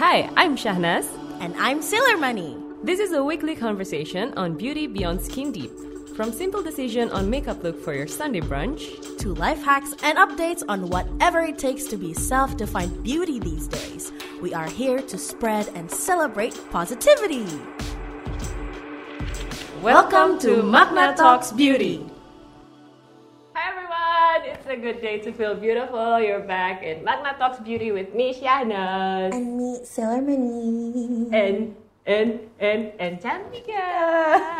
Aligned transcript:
Hi, 0.00 0.30
I'm 0.34 0.56
Shahnaz. 0.56 1.06
And 1.40 1.54
I'm 1.58 1.82
Sailor 1.82 2.16
Money. 2.16 2.56
This 2.82 3.00
is 3.00 3.12
a 3.12 3.22
weekly 3.22 3.54
conversation 3.54 4.32
on 4.32 4.56
beauty 4.56 4.86
beyond 4.86 5.20
skin 5.20 5.52
deep. 5.52 5.70
From 6.16 6.32
simple 6.32 6.62
decision 6.62 7.10
on 7.10 7.28
makeup 7.28 7.62
look 7.62 7.78
for 7.84 7.92
your 7.92 8.06
Sunday 8.06 8.40
brunch 8.40 9.18
To 9.18 9.34
life 9.34 9.62
hacks 9.62 9.94
and 10.02 10.16
updates 10.16 10.62
on 10.70 10.88
whatever 10.88 11.40
it 11.40 11.58
takes 11.58 11.84
to 11.88 11.98
be 11.98 12.14
self 12.14 12.56
defined 12.56 13.02
beauty 13.02 13.38
these 13.40 13.68
days. 13.68 14.10
We 14.40 14.54
are 14.54 14.70
here 14.70 15.02
to 15.02 15.18
spread 15.18 15.68
and 15.74 15.90
celebrate 15.90 16.58
positivity. 16.70 17.44
Welcome 19.82 20.38
to 20.38 20.62
Magna 20.62 21.14
Talks 21.14 21.52
Beauty. 21.52 22.09
A 24.70 24.76
good 24.78 25.02
day 25.02 25.18
to 25.18 25.34
feel 25.34 25.58
beautiful. 25.58 26.22
You're 26.22 26.46
back 26.46 26.86
in 26.86 27.02
Magna 27.02 27.34
Talks 27.34 27.58
Beauty 27.58 27.90
with 27.90 28.14
me, 28.14 28.30
Shahnaz. 28.30 29.34
And 29.34 29.58
me, 29.58 29.82
Sailor 29.82 30.22
Money. 30.22 31.26
And 31.34 31.74
and 32.06 32.38
and 32.62 32.94
and 33.02 33.18
Cantika. 33.18 33.82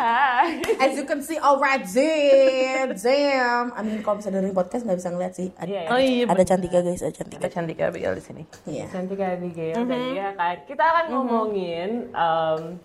As 0.83 0.99
you 0.99 1.07
can 1.07 1.23
see 1.23 1.39
alright, 1.39 1.87
Zed, 1.87 2.99
Zam. 2.99 3.71
I 3.71 3.87
mean, 3.87 4.03
kalau 4.03 4.19
bisa 4.19 4.35
dari 4.35 4.51
podcast 4.51 4.83
nggak 4.83 4.99
bisa 4.99 5.15
ngeliat 5.15 5.33
sih. 5.39 5.55
Ada, 5.55 5.71
Iya, 5.71 5.81
iya. 5.87 5.91
oh, 5.95 5.99
iya, 6.03 6.25
ada 6.27 6.43
Cantika 6.43 6.79
guys, 6.83 7.07
ada 7.07 7.15
Cantika. 7.15 7.41
Ada 7.47 7.51
Cantika 7.55 7.83
Abigail 7.95 8.15
di 8.19 8.25
sini. 8.27 8.43
Iya. 8.67 8.85
Cantika 8.91 9.25
Abigail 9.39 9.79
dan 9.79 10.01
dia 10.11 10.29
kan 10.35 10.57
kita 10.67 10.85
akan 10.91 11.05
ngomongin 11.15 11.91
um, 12.19 12.83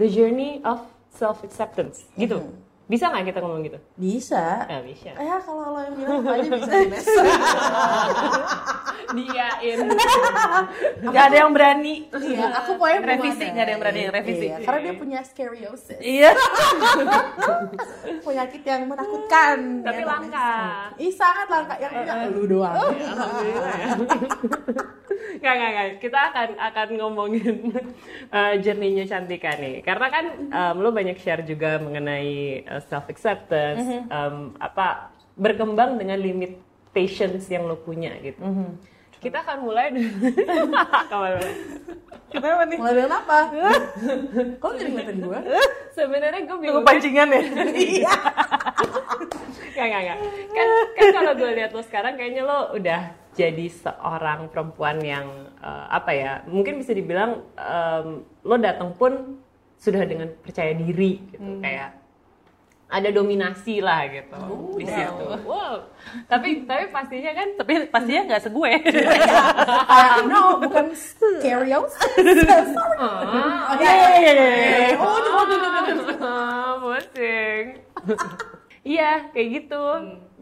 the 0.00 0.08
journey 0.08 0.64
of 0.64 0.80
self 1.12 1.44
acceptance 1.44 2.08
gitu. 2.16 2.40
Bisa 2.90 3.08
nggak 3.08 3.24
kita 3.32 3.38
ngomong 3.40 3.62
gitu? 3.64 3.78
Bisa. 3.94 4.66
Nggak 4.68 4.84
bisa. 4.90 5.10
Eh, 5.16 5.38
kalau 5.46 5.64
lo 5.72 5.80
yang 5.80 5.94
bilang 5.96 6.18
apa 6.20 6.30
aja 6.34 6.50
bisa. 6.50 7.22
Diain. 9.12 9.78
Gak 11.04 11.24
ada 11.28 11.36
yang 11.36 11.52
berani. 11.52 12.08
Iya, 12.08 12.48
aku 12.62 12.80
pokoknya 12.80 12.98
Revisi, 13.04 13.44
nggak 13.44 13.64
ada 13.64 13.72
yang 13.76 13.82
berani 13.82 14.00
revisi. 14.08 14.46
Iya, 14.48 14.56
karena 14.64 14.80
dia 14.80 14.94
punya 14.96 15.18
scoliosis. 15.20 16.00
Iya. 16.00 16.30
Penyakit 18.26 18.62
yang 18.64 18.82
menakutkan. 18.88 19.84
Tapi 19.84 20.00
Ya, 20.00 20.06
langka. 20.08 20.52
Ih, 20.96 21.12
sangat 21.12 21.46
langka. 21.52 21.74
Yang 21.76 21.92
punya 21.92 22.14
lu 22.32 22.44
doang. 22.48 22.72
Alhamdulillah 22.72 23.74
ya. 23.76 23.88
Nggak, 25.42 25.54
nggak. 25.58 25.88
Kita 25.98 26.18
akan 26.30 26.48
akan 26.54 26.88
ngomongin 27.02 27.54
uh, 28.36 28.54
journey-nya 28.62 29.04
Cantika 29.10 29.58
nih. 29.58 29.82
Karena 29.82 30.06
kan 30.06 30.24
um, 30.54 30.74
lo 30.78 30.94
banyak 30.94 31.18
share 31.18 31.42
juga 31.42 31.82
mengenai 31.82 32.62
self 32.86 33.10
acceptance, 33.10 33.82
um, 34.06 34.54
apa 34.62 35.10
berkembang 35.34 35.98
dengan 35.98 36.22
limitations 36.22 37.50
yang 37.50 37.66
lo 37.66 37.82
punya 37.82 38.14
gitu. 38.22 38.38
Kita 39.22 39.38
akan 39.38 39.56
mulai 39.62 39.94
dari 39.94 40.10
Ke 41.06 41.16
mana? 41.16 41.38
Kenapa 42.26 42.64
nih? 42.66 42.76
Mulai 42.80 42.94
dari 42.96 43.06
apa? 43.06 43.38
Kok 44.58 44.70
jadi 44.74 44.90
ngeliatin 44.90 45.18
gue? 45.20 45.38
Sebenarnya 45.92 46.40
gue 46.42 46.48
Tunggu 46.48 46.64
bingung. 46.64 46.84
pancingan 46.84 47.28
ya? 47.30 47.42
Iya. 47.72 48.14
Nggak, 49.72 49.86
nggak, 49.86 50.02
nggak. 50.02 50.18
Kan, 50.52 50.68
kan 50.92 51.06
kalau 51.14 51.32
gue 51.38 51.50
lihat 51.54 51.70
lo 51.70 51.82
sekarang 51.82 52.12
kayaknya 52.16 52.42
lo 52.42 52.74
udah 52.74 53.02
jadi 53.32 53.66
seorang 53.70 54.50
perempuan 54.50 54.98
yang 55.00 55.26
eh, 55.56 55.84
apa 55.88 56.10
ya? 56.12 56.32
Mungkin 56.44 56.82
bisa 56.82 56.90
dibilang 56.90 57.46
em, 57.54 58.26
lo 58.42 58.56
datang 58.58 58.92
pun 58.92 59.38
sudah 59.78 60.02
dengan 60.02 60.30
percaya 60.42 60.74
diri 60.74 61.18
gitu 61.30 61.58
kayak 61.58 62.01
ada 62.92 63.08
dominasi 63.08 63.80
lah 63.80 64.04
gitu 64.12 64.76
di 64.76 64.84
situ. 64.84 65.26
Wow. 65.48 65.88
Tapi 66.28 66.68
tapi 66.68 66.92
pastinya 66.92 67.32
kan 67.32 67.48
Tapi 67.56 67.72
pastinya 67.88 68.22
nggak 68.28 68.42
segue. 68.44 68.72
Ah, 69.88 70.20
no, 70.30 70.60
bukan 70.60 70.92
ah, 73.00 73.72
Iya, 73.80 73.92
iya, 73.96 74.08
iya, 74.20 74.32
iya. 74.36 75.00
Oh, 75.00 75.16
tuh, 75.16 75.32
tuh, 75.48 75.56
tuh, 75.56 75.70
tuh, 75.72 76.04
tuh. 76.04 76.16
ah, 76.20 76.70
pusing. 76.76 77.64
Iya, 78.82 79.30
kayak 79.30 79.48
gitu. 79.56 79.84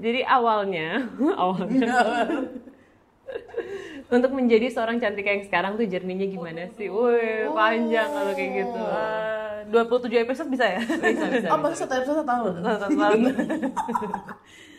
Jadi 0.01 0.21
awalnya, 0.25 1.07
awalnya 1.43 1.93
untuk 4.11 4.33
menjadi 4.35 4.67
seorang 4.73 4.99
cantik 4.99 5.23
yang 5.29 5.45
sekarang 5.47 5.73
tuh 5.79 5.87
journey-nya 5.87 6.27
gimana 6.33 6.67
sih? 6.75 6.89
Wih, 6.91 7.53
panjang 7.53 8.09
kalau 8.11 8.33
kayak 8.35 8.53
gitu. 8.65 8.81
Eh, 8.81 9.50
27 9.71 10.25
episode 10.27 10.51
bisa 10.51 10.67
ya? 10.67 10.81
Bisa, 10.83 11.27
bisa. 11.31 11.47
Oh, 11.55 11.59
baru 11.63 11.75
satu 11.79 11.95
episode 11.95 12.19
satu 12.21 12.27
tahun. 12.27 12.53
Satu 12.61 12.95
tahun. 12.99 13.21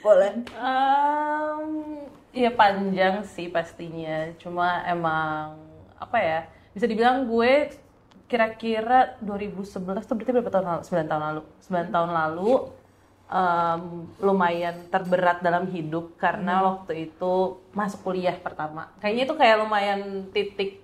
Boleh. 0.03 0.31
Em, 0.51 1.65
Iya 2.31 2.51
panjang 2.55 3.27
sih 3.27 3.51
pastinya. 3.51 4.31
Cuma 4.39 4.83
emang 4.87 5.59
apa 5.99 6.17
ya? 6.19 6.39
Bisa 6.71 6.87
dibilang 6.87 7.27
gue 7.27 7.75
kira-kira 8.31 9.19
2011 9.19 10.07
tuh 10.07 10.15
berarti 10.15 10.31
berapa 10.31 10.51
tahun 10.51 10.67
lalu? 10.67 10.81
9 10.87 11.11
tahun 11.11 11.23
lalu. 11.27 11.41
9 11.67 11.91
tahun 11.91 12.11
lalu 12.15 12.51
em, 13.27 13.83
lumayan 14.23 14.75
terberat 14.87 15.43
dalam 15.43 15.67
hidup 15.67 16.15
karena 16.15 16.63
waktu 16.63 17.11
itu 17.11 17.59
masuk 17.75 17.99
kuliah 18.07 18.39
pertama. 18.39 18.87
Kayaknya 19.03 19.23
itu 19.27 19.35
kayak 19.35 19.55
lumayan 19.59 20.01
titik 20.31 20.79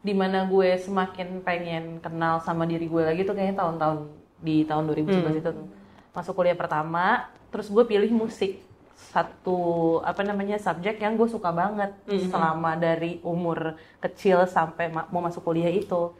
di 0.00 0.16
mana 0.16 0.48
gue 0.48 0.80
semakin 0.80 1.44
pengen 1.44 1.84
kenal 2.00 2.40
sama 2.40 2.64
diri 2.64 2.88
gue 2.88 3.02
lagi 3.04 3.20
tuh 3.22 3.36
kayaknya 3.36 3.60
tahun-tahun 3.60 3.98
di 4.40 4.64
tahun 4.64 4.88
2011 4.88 5.40
itu 5.40 5.50
tuh. 5.52 5.66
Masuk 6.10 6.32
kuliah 6.32 6.56
pertama, 6.56 7.28
terus 7.52 7.68
gue 7.68 7.84
pilih 7.84 8.08
musik. 8.10 8.64
Satu 8.96 9.58
apa 10.00 10.20
namanya 10.20 10.56
subjek 10.56 11.00
yang 11.00 11.16
gue 11.16 11.24
suka 11.24 11.48
banget 11.50 11.92
selama 12.28 12.76
dari 12.76 13.20
umur 13.20 13.76
kecil 13.98 14.44
sampai 14.44 14.88
ma- 14.88 15.08
mau 15.08 15.20
masuk 15.20 15.40
kuliah 15.42 15.68
itu. 15.68 16.12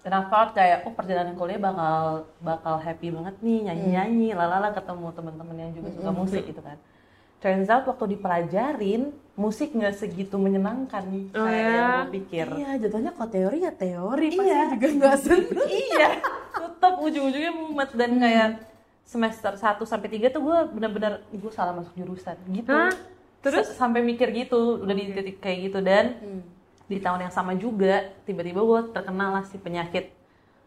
Dan 0.00 0.16
I 0.16 0.24
kayak 0.56 0.88
oh 0.88 0.96
perjalanan 0.96 1.36
kuliah 1.36 1.60
bakal 1.60 2.24
bakal 2.40 2.80
happy 2.80 3.12
banget 3.12 3.36
nih 3.44 3.68
nyanyi 3.68 3.86
nyanyi 3.92 4.28
lalala 4.32 4.72
ketemu 4.72 5.12
teman-teman 5.12 5.56
yang 5.60 5.70
juga 5.76 5.92
suka 5.92 6.08
musik 6.08 6.42
gitu 6.48 6.64
kan 6.64 6.80
turns 7.40 7.66
out 7.66 7.84
waktu 7.84 8.04
dipelajarin 8.10 9.02
musik 9.34 9.72
nggak 9.72 9.94
segitu 9.94 10.36
menyenangkan 10.36 11.00
Oh, 11.32 11.40
kayak 11.40 11.56
ya? 11.56 11.72
yang 11.72 11.88
gue 11.98 12.12
pikir 12.14 12.46
Iya, 12.54 12.70
jatuhnya 12.78 13.10
kok 13.10 13.30
teori 13.30 13.58
ya 13.58 13.72
teori. 13.72 14.28
Pasti 14.30 14.44
Iya. 14.46 14.60
juga 14.70 14.86
nggak 14.94 15.16
seneng. 15.18 15.68
iya 15.88 16.08
tetap 16.52 16.94
ujung-ujungnya 16.98 17.52
mumet 17.52 17.90
dan 17.90 18.12
kayak 18.14 18.48
semester 19.02 19.52
1 19.52 19.80
sampai 19.82 20.08
3 20.10 20.28
tuh 20.28 20.40
gue 20.40 20.58
bener-bener 20.70 21.12
gue 21.26 21.50
salah 21.50 21.72
masuk 21.72 21.92
jurusan 21.94 22.36
gitu 22.48 22.70
Hah? 22.70 22.92
Terus? 23.40 23.64
S- 23.66 23.74
sampai 23.74 24.00
mikir 24.00 24.28
gitu 24.30 24.78
udah 24.78 24.92
di 24.92 25.08
titik 25.08 25.40
kayak 25.40 25.58
gitu 25.66 25.78
dan 25.80 26.20
di 26.84 26.98
tahun 26.98 27.22
yang 27.22 27.32
sama 27.32 27.54
juga 27.54 28.12
tiba-tiba 28.22 28.60
gue 28.60 28.80
terkena 28.90 29.30
lah 29.30 29.42
si 29.42 29.56
penyakit 29.56 30.12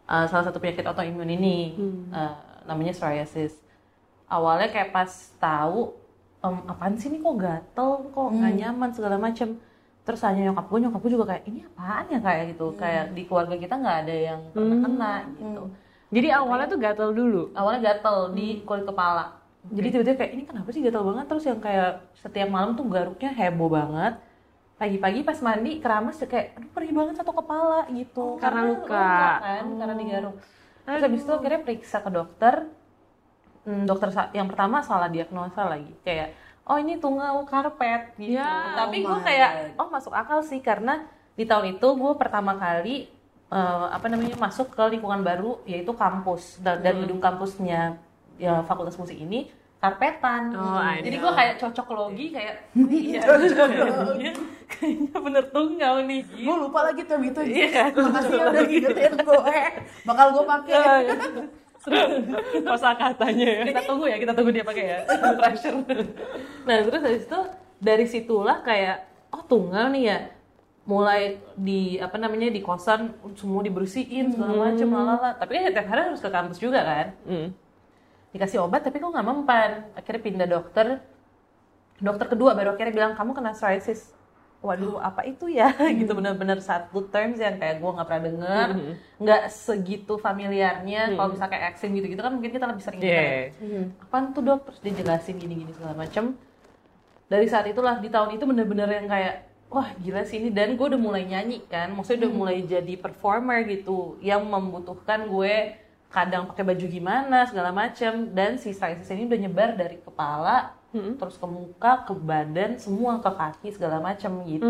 uh, 0.04 0.26
salah 0.26 0.44
satu 0.44 0.58
penyakit 0.58 0.82
autoimun 0.84 1.30
ini 1.30 1.78
uh, 2.10 2.34
namanya 2.64 2.92
psoriasis 2.92 3.54
awalnya 4.26 4.68
kayak 4.68 4.90
pas 4.90 5.12
tahu 5.36 5.94
em, 6.44 6.56
apaan 6.68 6.94
sih 7.00 7.08
ini? 7.10 7.24
Kok 7.24 7.36
gatel? 7.40 7.90
Kok 8.12 8.28
nggak 8.36 8.54
nyaman? 8.60 8.90
segala 8.92 9.18
macem. 9.18 9.58
Terus 10.04 10.20
tanya 10.20 10.52
nyokap 10.52 10.68
gue 10.68 10.80
nyokap 10.84 11.00
gue 11.00 11.12
juga 11.16 11.26
kayak 11.32 11.44
ini 11.48 11.60
apaan 11.64 12.06
ya? 12.12 12.20
kayak 12.20 12.44
gitu. 12.56 12.68
Kayak 12.76 13.06
di 13.16 13.22
keluarga 13.24 13.56
kita 13.56 13.76
nggak 13.80 13.98
ada 14.04 14.16
yang 14.16 14.40
pernah 14.52 14.78
kena 14.84 15.14
gitu. 15.40 15.64
Jadi 16.14 16.28
awalnya 16.30 16.68
tuh 16.70 16.80
gatel 16.80 17.10
dulu. 17.16 17.44
awalnya 17.58 17.82
gatel 17.82 18.18
di 18.36 18.62
kulit 18.68 18.86
kepala. 18.86 19.40
Jadi 19.64 19.88
tiba-tiba 19.96 20.18
kayak 20.20 20.32
ini 20.36 20.44
kenapa 20.44 20.70
sih 20.76 20.82
gatel 20.84 21.04
banget? 21.08 21.26
Terus 21.32 21.44
yang 21.48 21.60
kayak 21.64 21.92
setiap 22.20 22.50
malam 22.52 22.76
tuh 22.76 22.86
garuknya 22.86 23.32
heboh 23.32 23.72
banget. 23.72 24.14
Pagi-pagi 24.76 25.24
pas 25.24 25.40
mandi 25.40 25.80
keramas 25.80 26.20
ya 26.20 26.28
kayak 26.28 26.60
aduh 26.60 26.70
perih 26.76 26.92
banget 26.92 27.16
satu 27.24 27.32
kepala 27.32 27.88
gitu. 27.96 28.36
Karena 28.44 28.62
luka. 28.68 29.16
kan 29.40 29.66
karena 29.80 29.96
digaruk 29.96 30.36
terus 30.84 31.02
habis 31.08 31.22
itu 31.24 31.32
akhirnya 31.32 31.62
periksa 31.64 31.98
ke 32.04 32.10
dokter 32.12 32.68
Hmm, 33.64 33.88
dokter 33.88 34.12
yang 34.36 34.52
pertama 34.52 34.84
salah 34.84 35.08
diagnosa 35.08 35.64
lagi. 35.64 35.92
Kayak 36.04 36.36
oh 36.68 36.78
ini 36.80 37.00
tungau 37.00 37.44
karpet 37.48 38.16
gitu. 38.20 38.40
Ya, 38.40 38.76
tapi 38.76 39.04
oh 39.04 39.16
gue 39.16 39.20
kayak 39.24 39.76
oh 39.80 39.88
masuk 39.92 40.12
akal 40.16 40.44
sih 40.44 40.60
karena 40.60 41.04
di 41.36 41.44
tahun 41.44 41.80
itu 41.80 41.88
gue 41.96 42.14
pertama 42.16 42.56
kali 42.56 43.08
eh, 43.52 43.88
apa 43.90 44.06
namanya 44.08 44.36
masuk 44.40 44.72
ke 44.72 44.84
lingkungan 44.92 45.24
baru 45.24 45.64
yaitu 45.68 45.92
kampus 45.96 46.60
dan, 46.60 46.84
dan 46.84 47.00
gedung 47.04 47.24
kampusnya 47.24 48.00
ya 48.36 48.64
fakultas 48.68 49.00
musik 49.00 49.16
ini 49.16 49.48
karpetan. 49.84 50.56
Oh, 50.56 50.80
jadi 50.80 51.18
gue 51.20 51.32
kayak 51.36 51.54
cocok 51.60 51.88
logi 51.92 52.32
kayak 52.32 52.56
iya 53.04 53.20
kayaknya. 53.28 54.32
Kayaknya 54.74 55.18
bener 55.22 55.46
tungau 55.54 56.02
nih 56.02 56.26
Gue 56.26 56.56
lupa 56.58 56.90
lagi 56.90 57.06
tuh 57.06 57.22
itu. 57.22 57.42
Iya. 57.46 57.94
Makasih 57.94 58.36
ya 58.42 58.46
udah 58.50 58.64
ngingetin 58.66 59.14
gue. 59.22 59.60
Bakal 60.08 60.28
gue 60.34 60.44
pakai. 60.50 61.04
Kosa 62.68 62.96
katanya 62.96 63.48
ya. 63.60 63.64
kita 63.68 63.82
tunggu 63.84 64.06
ya 64.08 64.18
kita 64.20 64.34
tunggu 64.36 64.52
dia 64.56 64.66
pakai 64.66 64.86
ya. 64.88 65.00
Pressure. 65.40 65.78
Nah 66.64 66.76
terus 66.88 67.02
dari 67.04 67.20
situ 67.20 67.40
dari 67.84 68.06
situlah 68.08 68.64
kayak 68.64 68.98
oh 69.36 69.44
tunggal 69.44 69.92
nih 69.92 70.04
ya. 70.08 70.20
Mulai 70.84 71.40
di 71.56 71.96
apa 71.96 72.20
namanya 72.20 72.52
di 72.52 72.60
kosan 72.60 73.16
semua 73.40 73.64
dibersihin 73.64 74.36
segala 74.36 74.72
macem 74.72 74.88
lalala. 74.92 75.32
Tapi 75.36 75.52
kan 75.60 75.72
tiap 75.72 75.88
hari 75.88 76.02
harus 76.12 76.20
ke 76.20 76.30
kampus 76.32 76.60
juga 76.60 76.80
kan? 76.84 77.08
Hmm. 77.28 77.50
dikasih 78.34 78.66
obat 78.66 78.82
tapi 78.82 78.98
kok 78.98 79.14
nggak 79.14 79.28
mempan? 79.30 79.72
Akhirnya 79.94 80.22
pindah 80.26 80.48
dokter. 80.50 81.00
Dokter 82.02 82.34
kedua 82.34 82.58
baru 82.58 82.74
akhirnya 82.74 82.92
bilang 82.92 83.14
kamu 83.14 83.32
kena 83.38 83.54
psoriasis 83.54 84.10
waduh 84.64 84.96
apa 85.04 85.28
itu 85.28 85.52
ya? 85.52 85.76
Gitu 86.00 86.08
bener-bener 86.16 86.64
satu 86.64 87.04
terms 87.12 87.36
yang 87.38 87.60
kayak 87.60 87.84
gue 87.84 87.92
nggak 87.92 88.08
pernah 88.08 88.24
denger 88.32 88.68
nggak 89.20 89.44
segitu 89.52 90.16
familiarnya 90.16 91.14
kalau 91.14 91.36
misalnya 91.36 91.52
kayak 91.52 91.66
accent 91.76 91.92
gitu-gitu 91.92 92.22
kan 92.24 92.32
mungkin 92.32 92.52
kita 92.56 92.66
lebih 92.72 92.84
sering 92.84 93.00
Yeah. 93.04 93.52
dengar 93.60 94.00
apaan 94.08 94.26
tuh 94.32 94.42
dok? 94.42 94.60
Terus 94.72 94.80
dia 94.80 94.94
jelasin 95.04 95.36
gini-gini 95.36 95.72
segala 95.76 95.94
macem. 96.00 96.40
Dari 97.28 97.48
saat 97.52 97.68
itulah 97.68 98.00
di 98.00 98.08
tahun 98.08 98.40
itu 98.40 98.44
bener-bener 98.48 98.88
yang 98.88 99.08
kayak 99.12 99.36
wah 99.68 99.90
gila 100.00 100.24
sih 100.24 100.40
ini. 100.40 100.50
Dan 100.50 100.80
gue 100.80 100.86
udah 100.88 101.02
mulai 101.02 101.28
nyanyi 101.28 101.60
kan 101.68 101.92
maksudnya 101.92 102.26
udah 102.26 102.32
mulai 102.32 102.58
jadi 102.64 102.94
performer 102.96 103.68
gitu 103.68 104.16
yang 104.24 104.48
membutuhkan 104.48 105.28
gue 105.28 105.76
kadang 106.14 106.46
pakai 106.46 106.64
baju 106.64 106.86
gimana 106.88 107.44
segala 107.52 107.76
macem. 107.76 108.32
Dan 108.32 108.56
si 108.56 108.72
stylist 108.72 109.12
ini 109.12 109.28
udah 109.28 109.40
nyebar 109.44 109.70
dari 109.76 110.00
kepala 110.00 110.72
terus 110.94 111.36
ke 111.36 111.48
muka 111.50 112.06
ke 112.06 112.14
badan 112.14 112.78
semua 112.78 113.18
ke 113.18 113.30
kaki 113.30 113.68
segala 113.74 113.98
macem 113.98 114.30
gitu. 114.46 114.70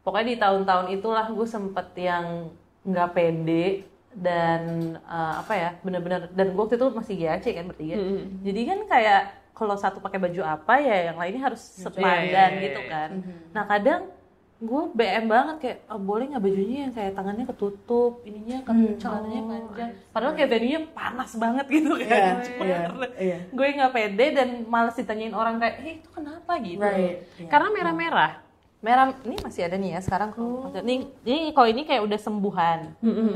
Pokoknya 0.00 0.26
di 0.32 0.38
tahun-tahun 0.38 0.86
itulah 0.94 1.26
gue 1.28 1.46
sempet 1.46 1.92
yang 1.98 2.48
nggak 2.86 3.10
pede 3.12 3.84
dan 4.10 4.94
eh, 4.96 5.34
apa 5.38 5.52
ya 5.54 5.70
bener-bener 5.82 6.30
dan 6.34 6.50
gue 6.50 6.62
waktu 6.62 6.78
itu 6.78 6.86
masih 6.90 7.14
GAC 7.18 7.46
kan 7.52 7.66
bertiga. 7.68 7.96
Jadi 8.42 8.60
kan 8.64 8.78
kayak 8.86 9.22
kalau 9.50 9.76
satu 9.76 10.00
pakai 10.00 10.16
baju 10.16 10.40
apa 10.40 10.80
ya 10.80 11.12
yang 11.12 11.16
lainnya 11.20 11.42
harus 11.52 11.60
sepadan 11.60 12.24
Iya, 12.32 12.44
iya, 12.48 12.62
gitu 12.64 12.80
iya. 12.80 12.90
kan. 12.90 13.10
Nah 13.52 13.64
kadang 13.68 14.00
gue 14.60 14.82
BM 14.92 15.24
banget 15.24 15.56
kayak 15.56 15.78
oh, 15.88 15.96
boleh 15.96 16.28
nggak 16.28 16.44
bajunya 16.44 16.78
yang 16.84 16.92
kayak 16.92 17.16
tangannya 17.16 17.48
ketutup 17.48 18.20
ininya 18.28 18.60
kan 18.60 18.76
celananya 19.00 19.42
panjang 19.48 19.90
padahal 20.12 20.32
kayak 20.36 20.50
venue 20.52 20.84
panas 20.92 21.32
banget 21.32 21.66
gitu 21.72 21.92
kan 22.04 22.44
Cuma 22.44 22.64
iya, 22.68 22.76
karena 22.84 23.06
iya. 23.16 23.38
gue 23.48 23.66
nggak 23.80 23.92
pede 23.96 24.26
dan 24.36 24.48
malas 24.68 25.00
ditanyain 25.00 25.32
orang 25.32 25.56
kayak 25.56 25.74
eh 25.80 25.94
itu 26.04 26.08
kenapa 26.12 26.52
gitu 26.60 26.76
Right. 26.80 27.24
Iya. 27.40 27.48
Karena 27.48 27.68
merah-merah. 27.72 28.32
merah 28.80 29.12
ini 29.28 29.36
masih 29.44 29.68
ada 29.68 29.76
nih 29.76 29.92
ya 29.92 30.00
sekarang 30.00 30.32
kalau 30.32 30.72
ini 30.72 31.12
ini 31.28 31.52
kalau 31.52 31.68
ini 31.68 31.84
kayak 31.84 32.00
udah 32.00 32.16
sembuhan 32.16 32.78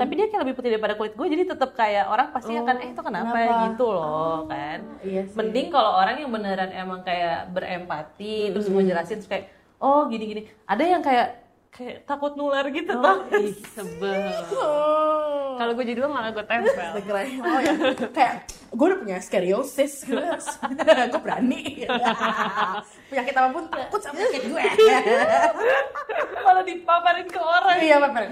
tapi 0.01 0.13
dia 0.17 0.27
kayak 0.33 0.41
lebih 0.41 0.57
putih 0.57 0.73
daripada 0.73 0.97
kulit 0.97 1.13
gue 1.13 1.27
jadi 1.29 1.45
tetap 1.45 1.77
kayak 1.77 2.09
orang 2.09 2.33
pasti 2.33 2.57
akan 2.57 2.77
eh 2.81 2.89
itu 2.97 3.03
kenapa, 3.05 3.37
kenapa? 3.37 3.61
gitu 3.69 3.87
loh 3.93 4.49
kan 4.49 4.79
iya 5.05 5.29
sih. 5.29 5.37
mending 5.37 5.69
kalau 5.69 6.01
orang 6.01 6.17
yang 6.17 6.33
beneran 6.33 6.73
emang 6.73 7.05
kayak 7.05 7.53
berempati 7.53 8.57
terus 8.57 8.73
mau 8.73 8.81
jelasin 8.81 9.21
terus 9.21 9.29
kayak 9.29 9.53
oh 9.85 10.09
gini 10.09 10.25
gini 10.25 10.43
ada 10.65 10.81
yang 10.81 11.05
kayak 11.05 11.45
kayak 11.75 12.07
takut 12.07 12.39
nular 12.39 12.63
gitu 12.71 12.95
tau 12.95 13.27
ih 13.35 13.51
sebel. 13.75 14.31
Kalau 15.55 15.73
gue 15.75 15.85
jadi 15.87 15.99
lo 16.03 16.11
malah 16.11 16.31
gue 16.31 16.47
tempel. 16.47 16.91
Oh 17.43 17.59
ya, 17.59 17.75
kayak 18.15 18.35
gue 18.71 18.87
udah 18.87 18.99
punya 19.03 19.19
scoliosis, 19.19 20.03
gue 20.07 20.23
berani. 21.19 21.83
Penyakit 23.11 23.35
apa 23.35 23.49
pun 23.51 23.65
takut 23.67 24.01
sama 24.03 24.23
penyakit 24.23 24.43
gue. 24.55 24.63
malah 26.47 26.63
dipaparin 26.63 27.27
ke 27.27 27.41
orang. 27.43 27.77
Iya, 27.83 27.97
Pak. 27.99 28.25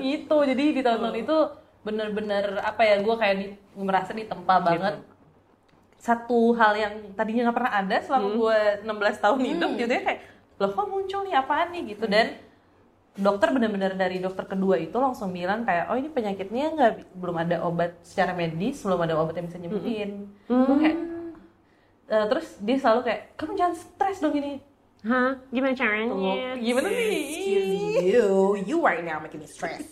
gitu. 0.00 0.36
Jadi 0.48 0.64
di 0.76 0.80
tahun-tahun 0.80 1.16
itu 1.20 1.36
bener-bener 1.82 2.56
apa 2.62 2.82
ya 2.88 2.96
gue 3.04 3.14
kayak 3.20 3.36
di, 3.36 3.46
merasa 3.76 4.16
ditempa 4.16 4.54
banget. 4.64 4.96
Satu 6.00 6.56
hal 6.56 6.72
yang 6.76 6.94
tadinya 7.12 7.52
nggak 7.52 7.56
pernah 7.60 7.72
ada 7.84 7.96
selama 8.00 8.28
gue 8.32 8.58
16 8.88 9.24
tahun 9.24 9.40
hidup 9.44 9.70
gitu 9.76 9.92
ya 9.92 10.02
kayak 10.08 10.20
loh 10.60 10.70
kok 10.72 10.86
muncul 10.88 11.20
nih? 11.24 11.34
Apaan 11.38 11.72
nih? 11.72 11.82
Gitu. 11.94 12.04
Dan 12.08 12.36
dokter 13.12 13.52
bener-bener 13.52 13.92
dari 13.92 14.24
dokter 14.24 14.48
kedua 14.48 14.80
itu 14.80 14.96
langsung 14.96 15.36
bilang 15.36 15.68
kayak 15.68 15.92
oh 15.92 15.96
ini 16.00 16.08
penyakitnya 16.08 16.72
nggak 16.72 16.92
belum 17.12 17.36
ada 17.44 17.60
obat 17.60 18.00
secara 18.00 18.32
medis 18.32 18.80
belum 18.80 19.04
ada 19.04 19.20
obat 19.20 19.36
yang 19.36 19.52
bisa 19.52 19.60
nyembuhin 19.60 20.32
Gue 20.48 20.76
kayak 20.80 20.96
eh, 22.08 22.24
terus 22.32 22.56
dia 22.56 22.76
selalu 22.80 23.00
kayak 23.04 23.20
kamu 23.36 23.52
jangan 23.56 23.74
stres 23.76 24.18
dong 24.20 24.36
ini. 24.36 24.64
Hah? 25.02 25.34
Gimana 25.50 25.74
caranya? 25.74 26.54
gimana 26.62 26.86
nih 26.86 27.10
Excuse 27.10 28.06
you, 28.06 28.28
you 28.62 28.76
right 28.78 29.02
now 29.02 29.18
making 29.18 29.42
me 29.42 29.50
stressed. 29.50 29.90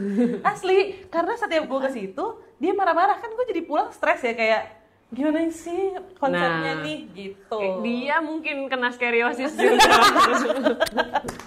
Asli, 0.48 1.04
karena 1.12 1.36
setiap 1.36 1.68
gue 1.68 1.80
ke 1.84 1.90
situ, 1.92 2.24
dia 2.56 2.72
marah-marah. 2.72 3.20
Kan 3.20 3.36
gue 3.36 3.44
jadi 3.52 3.68
pulang 3.68 3.92
stres 3.92 4.24
ya 4.24 4.32
kayak 4.32 4.85
gimana 5.06 5.38
sih 5.48 5.82
konsepnya 6.14 6.72
Nah. 6.72 6.82
nih 6.82 6.98
gitu. 7.08 7.60
Dia 7.80 8.18
mungkin 8.18 8.66
kena 8.66 8.90
skeriosis 8.90 9.54
juga. 9.56 9.86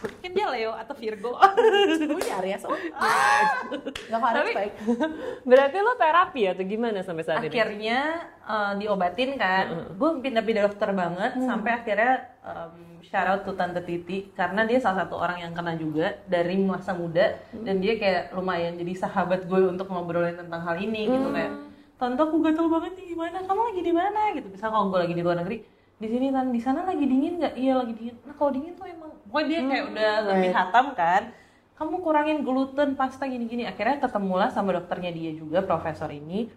Mungkin 0.02 0.32
dia 0.32 0.48
Leo 0.48 0.72
atau 0.72 0.96
Virgo. 0.96 1.36
Gue 2.00 2.24
ya 2.24 2.40
Aries, 2.40 2.64
oh. 2.64 2.72
Gak 2.72 4.16
harus 4.16 4.40
Tapi- 4.42 4.56
baik. 4.56 4.74
Berarti 5.50 5.78
lo 5.78 5.94
terapi 5.94 6.42
atau 6.48 6.64
gimana 6.64 7.00
sampai 7.02 7.24
saat 7.24 7.40
ini? 7.42 7.52
akhirnya 7.52 8.00
eh, 8.42 8.72
diobatin 8.78 9.36
kan, 9.36 9.66
gue 9.92 10.10
pindah-pindah 10.20 10.64
dokter 10.66 10.90
banget 10.92 11.32
sampai 11.40 11.72
akhirnya 11.76 12.14
em, 12.42 12.72
shout 13.02 13.28
out 13.28 13.42
to 13.44 13.54
Tante 13.54 13.82
Titi 13.82 14.32
karena 14.34 14.64
dia 14.64 14.78
salah 14.78 15.04
satu 15.04 15.16
orang 15.16 15.40
yang 15.40 15.52
kena 15.52 15.76
juga 15.76 16.16
dari 16.26 16.56
masa 16.58 16.92
muda 16.92 17.36
dan 17.54 17.80
dia 17.80 17.96
kayak 17.96 18.32
lumayan 18.32 18.76
jadi 18.76 18.94
sahabat 18.98 19.46
gue 19.46 19.62
untuk 19.66 19.88
ngobrolin 19.88 20.36
tentang 20.38 20.62
hal 20.62 20.76
ini 20.76 21.08
gitu 21.08 21.28
kayak 21.30 21.54
Tante 22.00 22.22
aku 22.24 22.40
gatel 22.40 22.68
banget 22.72 22.96
nih 22.96 23.06
gimana? 23.12 23.38
Kamu 23.44 23.62
lagi 23.70 23.82
di 23.84 23.94
mana? 23.94 24.20
Gitu. 24.32 24.48
Misal 24.48 24.72
kalau 24.72 24.88
gue 24.88 25.00
lagi 25.04 25.14
di 25.14 25.20
luar 25.20 25.38
negeri 25.44 25.58
di 26.00 26.08
sini 26.08 26.32
tan. 26.32 26.48
Di 26.56 26.62
sana 26.64 26.88
lagi 26.88 27.04
dingin 27.04 27.44
nggak? 27.44 27.54
Iya 27.60 27.74
lagi 27.84 27.94
dingin. 28.00 28.16
Nah 28.24 28.36
kalau 28.40 28.52
dingin 28.56 28.74
tuh 28.80 28.88
emang 28.88 29.12
pokoknya 29.28 29.48
dia 29.52 29.62
kayak 29.68 29.86
udah 29.92 30.14
lebih 30.32 30.52
hatam 30.56 30.86
kan. 30.96 31.24
Kamu 31.76 31.96
kurangin 32.00 32.40
gluten 32.48 32.96
pasta 32.96 33.28
gini-gini. 33.28 33.68
Akhirnya 33.68 34.00
ketemulah 34.00 34.48
sama 34.52 34.72
dokternya 34.72 35.12
dia 35.12 35.32
juga 35.36 35.60
profesor 35.60 36.08
ini. 36.12 36.48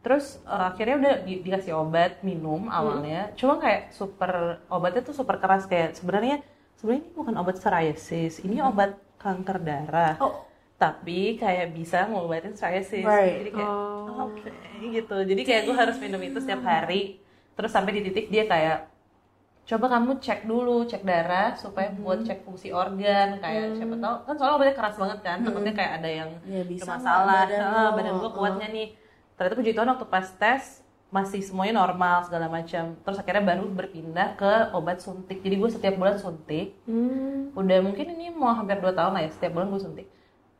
Terus 0.00 0.40
eh, 0.48 0.64
akhirnya 0.72 0.96
udah 0.96 1.14
di- 1.28 1.40
dikasih 1.44 1.76
obat 1.76 2.24
minum 2.24 2.72
awalnya. 2.72 3.36
Cuma 3.36 3.60
kayak 3.60 3.92
super 3.92 4.64
obatnya 4.72 5.04
tuh 5.04 5.12
super 5.12 5.36
keras. 5.36 5.68
Kayak 5.68 5.92
sebenarnya 5.92 6.40
sebenarnya 6.80 7.04
ini 7.04 7.12
bukan 7.12 7.34
obat 7.36 7.60
psoriasis 7.60 8.40
ini 8.40 8.64
obat 8.64 8.96
kanker 9.20 9.60
darah. 9.60 10.16
Oh. 10.24 10.44
Tapi 10.76 11.40
kayak 11.40 11.72
bisa 11.72 12.04
ngobatin 12.04 12.52
psoriasis 12.52 13.00
Right. 13.00 13.40
jadi 13.40 13.50
kayak 13.50 13.72
oke 14.12 14.50
gitu. 14.92 15.16
Jadi 15.24 15.42
kayak 15.42 15.62
gue 15.64 15.76
harus 15.76 15.96
minum 15.96 16.20
itu 16.20 16.36
setiap 16.36 16.60
hari. 16.62 17.16
Terus 17.56 17.72
sampai 17.72 17.96
di 17.96 18.04
titik 18.04 18.28
dia 18.28 18.44
kayak 18.44 18.92
coba 19.66 19.86
kamu 19.90 20.20
cek 20.20 20.46
dulu 20.46 20.86
cek 20.86 21.02
darah 21.02 21.56
supaya 21.56 21.88
buat 21.90 22.22
cek 22.22 22.44
fungsi 22.44 22.76
organ. 22.76 23.40
Kayak 23.40 23.80
siapa 23.80 23.96
tahu 23.96 24.14
kan 24.22 24.34
soalnya 24.36 24.54
obatnya 24.54 24.74
keras 24.76 24.96
banget 24.96 25.18
kan 25.24 25.38
takutnya 25.40 25.72
kayak 25.72 25.92
ada 25.96 26.10
yang 26.12 26.30
Ya, 26.44 26.62
bisa 26.62 26.84
bermasalah 26.86 27.40
nggak 27.40 27.56
badan 27.56 27.72
Ah, 27.72 27.90
badan 27.96 28.14
gue 28.20 28.30
kuatnya 28.30 28.68
nih. 28.68 28.88
Ternyata 29.32 29.54
puji 29.56 29.72
Tuhan 29.72 29.88
waktu 29.88 30.06
pas 30.06 30.28
tes 30.30 30.62
masih 31.08 31.40
semuanya 31.40 31.80
normal 31.80 32.20
segala 32.20 32.52
macam. 32.52 32.92
Terus 33.00 33.16
akhirnya 33.16 33.44
baru 33.46 33.64
berpindah 33.72 34.36
ke 34.36 34.52
obat 34.76 35.00
suntik. 35.00 35.40
Jadi 35.40 35.56
gue 35.56 35.70
setiap 35.72 35.96
bulan 35.96 36.20
suntik. 36.20 36.76
Udah 37.56 37.78
mungkin 37.80 38.12
ini 38.12 38.28
mau 38.28 38.52
hampir 38.52 38.76
2 38.76 38.92
tahun 38.92 39.16
lah 39.16 39.24
ya 39.24 39.32
setiap 39.32 39.56
bulan 39.56 39.72
gue 39.72 39.80
suntik 39.80 40.06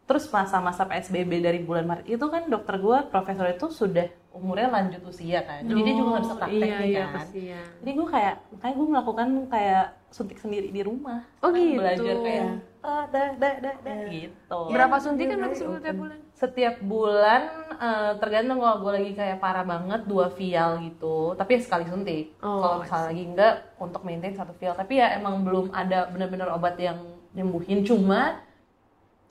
terus 0.06 0.30
masa-masa 0.30 0.86
PSBB 0.86 1.42
dari 1.42 1.58
bulan 1.58 1.82
Maret 1.82 2.06
itu 2.06 2.26
kan 2.30 2.46
dokter 2.46 2.78
gue 2.78 2.98
profesor 3.10 3.50
itu 3.50 3.66
sudah 3.75 4.06
umurnya 4.30 4.68
lanjut 4.68 5.02
usia 5.08 5.42
kan. 5.42 5.64
Jadi 5.64 5.80
dia 5.82 5.94
juga 5.96 6.08
nggak 6.14 6.25
bisa 6.28 6.36
praktek 6.36 6.68
iya, 6.68 6.78
iya, 6.84 7.04
kan. 7.08 7.25
kasihan. 7.25 7.66
jadi 7.82 7.90
gue 7.96 8.06
kayak 8.06 8.34
kayak 8.60 8.75
gue 8.76 8.86
melakukan 8.86 9.28
kayak 9.48 9.84
suntik 10.12 10.38
sendiri 10.38 10.68
di 10.70 10.82
rumah. 10.86 11.25
Oh, 11.42 11.50
Kan 11.50 11.58
gitu. 11.58 11.80
belajar 11.80 12.16
kayak 12.22 12.46
ah 12.86 13.04
dah 13.10 13.28
dah 13.34 13.54
dah 13.58 13.76
dah 13.82 13.98
gitu. 14.12 14.60
Berapa 14.70 14.96
suntikan 15.02 15.36
berarti 15.42 15.56
setiap 15.58 15.96
bulan? 15.98 16.18
setiap 16.36 16.76
bulan 16.84 17.42
eh, 17.80 18.12
tergantung 18.20 18.58
kalau 18.60 18.76
gue 18.84 18.92
lagi 19.02 19.12
kayak 19.16 19.38
parah 19.42 19.66
banget 19.66 20.00
dua 20.06 20.30
vial 20.30 20.70
gitu. 20.86 21.34
Tapi 21.34 21.50
ya 21.56 21.60
sekali 21.66 21.84
suntik. 21.90 22.38
Oh, 22.44 22.62
kalau 22.62 22.76
misalnya 22.84 23.06
lagi 23.10 23.22
enggak 23.26 23.54
untuk 23.82 24.02
maintain 24.06 24.36
satu 24.38 24.54
vial. 24.54 24.78
Tapi 24.78 25.02
ya 25.02 25.18
emang 25.18 25.42
belum 25.42 25.75
ada 25.75 26.06
benar-benar 26.12 26.54
obat 26.54 26.78
yang 26.78 27.02
nyembuhin. 27.34 27.82
Cuma 27.82 28.46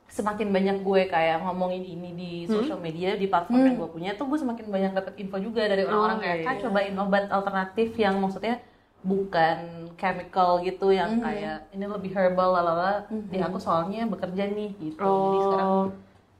semakin 0.07 0.47
banyak 0.49 0.77
gue 0.79 1.01
kayak 1.05 1.41
ngomongin 1.41 1.83
ini 1.83 2.09
di 2.11 2.31
Hmm? 2.43 2.55
social 2.55 2.77
media 2.77 3.13
di 3.13 3.25
platform 3.25 3.61
yang 3.63 3.75
gue 3.75 3.89
punya 3.89 4.11
tuh 4.13 4.25
gue 4.25 4.37
semakin 4.37 4.65
banyak 4.65 4.91
dapet 4.93 5.13
info 5.17 5.37
juga 5.37 5.65
dari 5.65 5.83
orang-orang 5.83 6.17
Oh, 6.17 6.21
kayak 6.21 6.37
iya, 6.37 6.45
kan 6.45 6.55
cobain 6.59 6.95
obat 6.95 7.25
alternatif 7.27 7.89
yang 7.95 8.15
maksudnya 8.17 8.61
bukan 9.01 9.57
chemical 9.93 10.57
gitu 10.59 10.87
Hmm. 10.87 10.97
yang 10.97 11.11
kayak 11.19 11.69
ini 11.69 11.85
lebih 11.85 12.11
herbal 12.11 12.49
lalala 12.51 13.05
di 13.09 13.37
aku 13.37 13.57
soalnya 13.57 14.05
bekerja 14.05 14.45
nih 14.47 14.71
gitu 14.75 14.97
jadi 14.97 15.07
Oh. 15.07 15.43
sekarang 15.43 15.71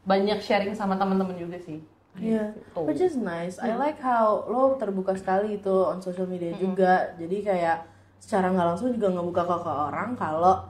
banyak 0.04 0.40
sharing 0.40 0.74
sama 0.74 0.96
teman-teman 0.96 1.36
juga 1.36 1.58
sih 1.58 1.82
Iya, 2.16 2.56
Gitu. 2.56 2.80
which 2.82 3.04
is 3.04 3.18
nice. 3.18 3.60
I 3.60 3.76
like 3.76 4.00
how 4.00 4.48
lo 4.48 4.80
terbuka 4.80 5.12
sekali 5.14 5.60
itu 5.60 5.68
on 5.68 6.00
social 6.00 6.24
media 6.24 6.56
juga. 6.56 7.12
Jadi 7.14 7.44
kayak 7.44 7.84
secara 8.18 8.50
nggak 8.50 8.68
langsung 8.72 8.90
juga 8.90 9.12
ngebuka 9.12 9.44
ke, 9.44 9.56
ke 9.60 9.72
orang 9.84 10.16
kalau 10.16 10.64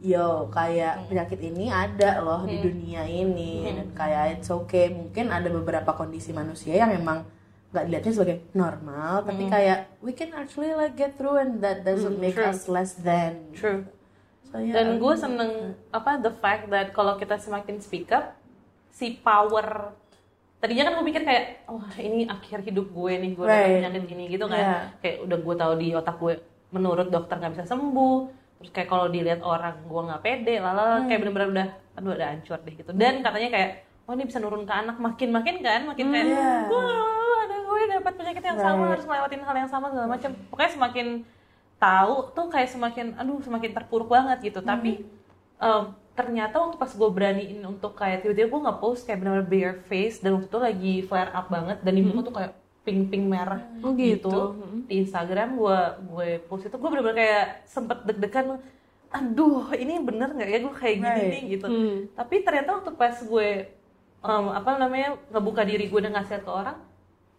yo 0.00 0.48
kayak 0.48 1.06
penyakit 1.06 1.40
ini 1.44 1.68
ada 1.68 2.20
loh 2.20 2.42
di 2.42 2.56
dunia 2.58 3.04
ini. 3.04 3.68
Dan 3.68 3.92
kayak 3.92 4.40
it's 4.40 4.48
okay. 4.48 4.88
Mungkin 4.88 5.28
ada 5.28 5.46
beberapa 5.46 5.92
kondisi 5.92 6.32
manusia 6.32 6.72
yang 6.74 6.90
memang 6.90 7.24
nggak 7.70 7.84
dilihatnya 7.86 8.12
sebagai 8.12 8.36
normal, 8.50 9.22
tapi 9.22 9.46
kayak 9.46 9.94
we 10.02 10.10
can 10.10 10.34
actually 10.34 10.74
like 10.74 10.98
get 10.98 11.14
through 11.14 11.38
and 11.38 11.62
that 11.62 11.86
doesn't 11.86 12.18
make 12.18 12.34
us 12.34 12.66
less 12.66 12.98
than. 12.98 13.46
true. 13.54 13.86
So, 14.50 14.58
yeah, 14.58 14.74
dan 14.74 14.98
gue 14.98 15.14
seneng 15.14 15.78
apa 15.94 16.18
the 16.18 16.34
fact 16.34 16.66
that 16.74 16.90
kalau 16.90 17.14
kita 17.14 17.38
semakin 17.38 17.78
speak 17.78 18.10
up 18.10 18.34
si 18.90 19.14
power 19.14 19.94
tadinya 20.58 20.90
kan 20.90 20.98
gue 20.98 21.06
pikir 21.06 21.22
kayak 21.22 21.44
wah 21.70 21.94
ini 21.94 22.26
akhir 22.26 22.66
hidup 22.66 22.90
gue 22.90 23.12
nih 23.14 23.32
gue 23.38 23.46
Right. 23.46 23.78
penyakit 23.78 24.02
ini 24.10 24.24
gitu 24.26 24.50
kan. 24.50 24.58
Yeah. 24.58 24.82
kayak 24.98 25.16
udah 25.30 25.38
gue 25.38 25.54
tahu 25.54 25.72
di 25.78 25.88
otak 25.94 26.16
gue 26.18 26.34
menurut 26.74 27.06
dokter 27.06 27.38
nggak 27.38 27.54
bisa 27.54 27.64
sembuh 27.70 28.39
terus 28.60 28.70
kayak 28.70 28.88
kalau 28.88 29.08
dilihat 29.08 29.40
orang 29.40 29.80
gue 29.80 30.02
nggak 30.04 30.20
pede 30.20 30.54
lala 30.60 31.08
kayak 31.08 31.18
bener-bener 31.18 31.48
udah 31.48 31.68
aduh 31.96 32.12
udah 32.12 32.28
hancur 32.28 32.60
deh 32.60 32.74
gitu. 32.76 32.92
Dan 32.92 33.24
katanya 33.24 33.48
kayak 33.48 33.70
oh 34.04 34.12
ini 34.12 34.24
bisa 34.24 34.36
nurun 34.36 34.62
ke 34.62 34.74
anak. 34.74 34.96
Makin 34.96 35.28
makin 35.30 35.56
kan 35.58 35.80
makin 35.88 36.06
kayak 36.08 36.26
Iya. 36.28 36.68
wah 36.68 37.38
ada 37.40 37.56
gue 37.58 37.78
dapat 37.90 38.12
penyakit 38.14 38.42
yang 38.44 38.58
sama 38.58 38.76
Right. 38.78 38.92
harus 38.92 39.04
ngelewatin 39.04 39.42
hal 39.42 39.56
yang 39.56 39.70
sama 39.70 39.86
segala 39.88 40.06
macam 40.06 40.30
pokoknya 40.46 40.72
semakin 40.72 41.06
tahu 41.76 42.14
tuh 42.30 42.46
kayak 42.46 42.68
semakin 42.68 43.06
aduh 43.16 43.40
semakin 43.40 43.70
terpuruk 43.72 44.08
banget 44.08 44.38
gitu. 44.44 44.60
Tapi 44.60 45.08
em, 45.56 45.82
ternyata 46.12 46.60
waktu 46.60 46.76
pas 46.76 46.92
gue 46.92 47.08
beraniin 47.08 47.64
untuk 47.64 47.96
kayak 47.96 48.20
tiba-tiba 48.20 48.52
gue 48.52 48.60
nge-post 48.68 49.08
kayak 49.08 49.18
benar-benar 49.18 49.48
bare 49.48 49.74
face 49.82 50.20
dan 50.20 50.36
waktu 50.36 50.48
itu 50.48 50.58
lagi 50.60 50.94
flare 51.00 51.32
up 51.32 51.48
banget 51.48 51.80
dan 51.80 51.92
di 51.92 52.04
muka 52.04 52.20
tuh 52.22 52.34
kayak 52.34 52.52
pink 52.80 53.08
pink 53.08 53.24
merah 53.26 53.60
Oh, 53.80 53.92
gitu. 53.92 54.56
di 54.84 54.98
Instagram 54.98 55.54
gue 55.54 55.78
gue 56.06 56.28
post 56.44 56.64
itu 56.64 56.74
gue 56.74 56.88
bener-bener 56.88 57.16
kayak 57.16 57.44
sempet 57.64 58.02
deg-degan 58.04 58.56
aduh 59.10 59.74
ini 59.74 59.98
bener 59.98 60.30
nggak 60.30 60.48
ya 60.48 60.58
gue 60.60 60.74
kayak 60.74 60.96
gini 60.96 61.10
Right. 61.10 61.30
nih 61.30 61.42
gitu 61.50 61.66
tapi 62.10 62.34
ternyata 62.40 62.70
waktu 62.74 62.90
pas 62.94 63.16
gue 63.16 63.48
em, 64.20 64.46
apa 64.50 64.68
namanya 64.76 65.08
ngebuka 65.28 65.62
diri 65.62 65.86
gue 65.86 66.00
dan 66.00 66.14
ngasih 66.14 66.40
ke 66.40 66.50
orang 66.50 66.78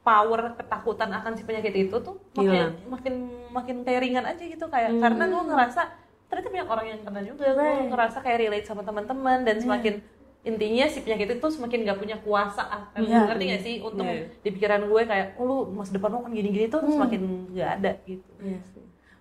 power 0.01 0.53
ketakutan 0.53 1.09
akan 1.11 1.31
si 1.31 1.43
penyakit 1.43 1.73
itu 1.79 1.95
tuh 1.95 2.17
makin 2.31 2.51
Hilang. 2.51 2.73
makin 2.87 3.13
makin 3.49 3.75
kayak 3.81 4.01
ringan 4.01 4.25
aja 4.25 4.43
gitu 4.43 4.65
kayak 4.67 4.89
karena 4.95 5.23
gue 5.27 5.43
ngerasa 5.47 5.81
ternyata 6.25 6.49
banyak 6.49 6.69
orang 6.69 6.85
yang 6.87 6.99
kena 7.01 7.21
juga 7.23 7.45
gue 7.49 7.61
Right. 7.61 7.87
ngerasa 7.87 8.17
kayak 8.19 8.37
relate 8.39 8.65
sama 8.65 8.81
teman-teman 8.81 9.37
dan 9.41 9.55
semakin 9.57 9.93
intinya 10.41 10.89
si 10.89 11.05
penyakit 11.05 11.37
itu 11.37 11.47
semakin 11.53 11.85
gak 11.85 11.99
punya 12.01 12.17
kuasa 12.17 12.65
akan 12.65 13.05
Iya. 13.05 13.29
ngerti 13.29 13.43
gak 13.45 13.61
sih? 13.61 13.75
Untuk 13.77 14.05
Iya. 14.05 14.25
di 14.41 14.49
pikiran 14.49 14.81
gue 14.89 15.01
kayak 15.05 15.37
oh, 15.37 15.45
lu 15.45 15.55
masa 15.69 15.93
depan 15.93 16.09
lu 16.09 16.25
kan 16.25 16.33
gini-gini 16.33 16.65
tuh 16.65 16.81
semakin 16.81 17.21
gak 17.53 17.71
ada 17.77 17.91
gitu. 18.09 18.31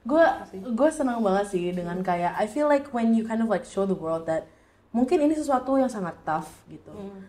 Gue 0.01 0.25
gue 0.57 0.89
senang 0.89 1.21
banget 1.21 1.47
sih 1.53 1.77
dengan 1.77 2.01
kayak 2.01 2.33
I 2.41 2.49
feel 2.49 2.67
like 2.67 2.89
when 2.97 3.13
you 3.13 3.29
kind 3.29 3.45
of 3.45 3.53
like 3.53 3.69
show 3.69 3.85
the 3.85 3.93
world 3.93 4.25
that 4.25 4.49
mungkin 4.91 5.21
ini 5.21 5.37
sesuatu 5.37 5.77
yang 5.77 5.93
sangat 5.93 6.17
tough 6.25 6.49
gitu. 6.67 6.89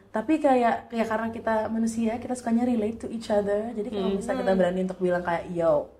Tapi 0.09 0.39
kayak 0.39 0.87
ya 0.89 1.03
karena 1.03 1.27
kita 1.29 1.67
manusia 1.67 2.15
kita 2.15 2.31
sukanya 2.31 2.63
relate 2.63 2.95
to 2.95 3.07
each 3.11 3.27
other. 3.27 3.75
Jadi 3.75 3.91
kalau 3.91 4.15
misalnya 4.15 4.39
kita 4.47 4.53
berani 4.55 4.79
untuk 4.87 4.99
bilang 5.03 5.19
kayak 5.21 5.51
yo 5.51 5.91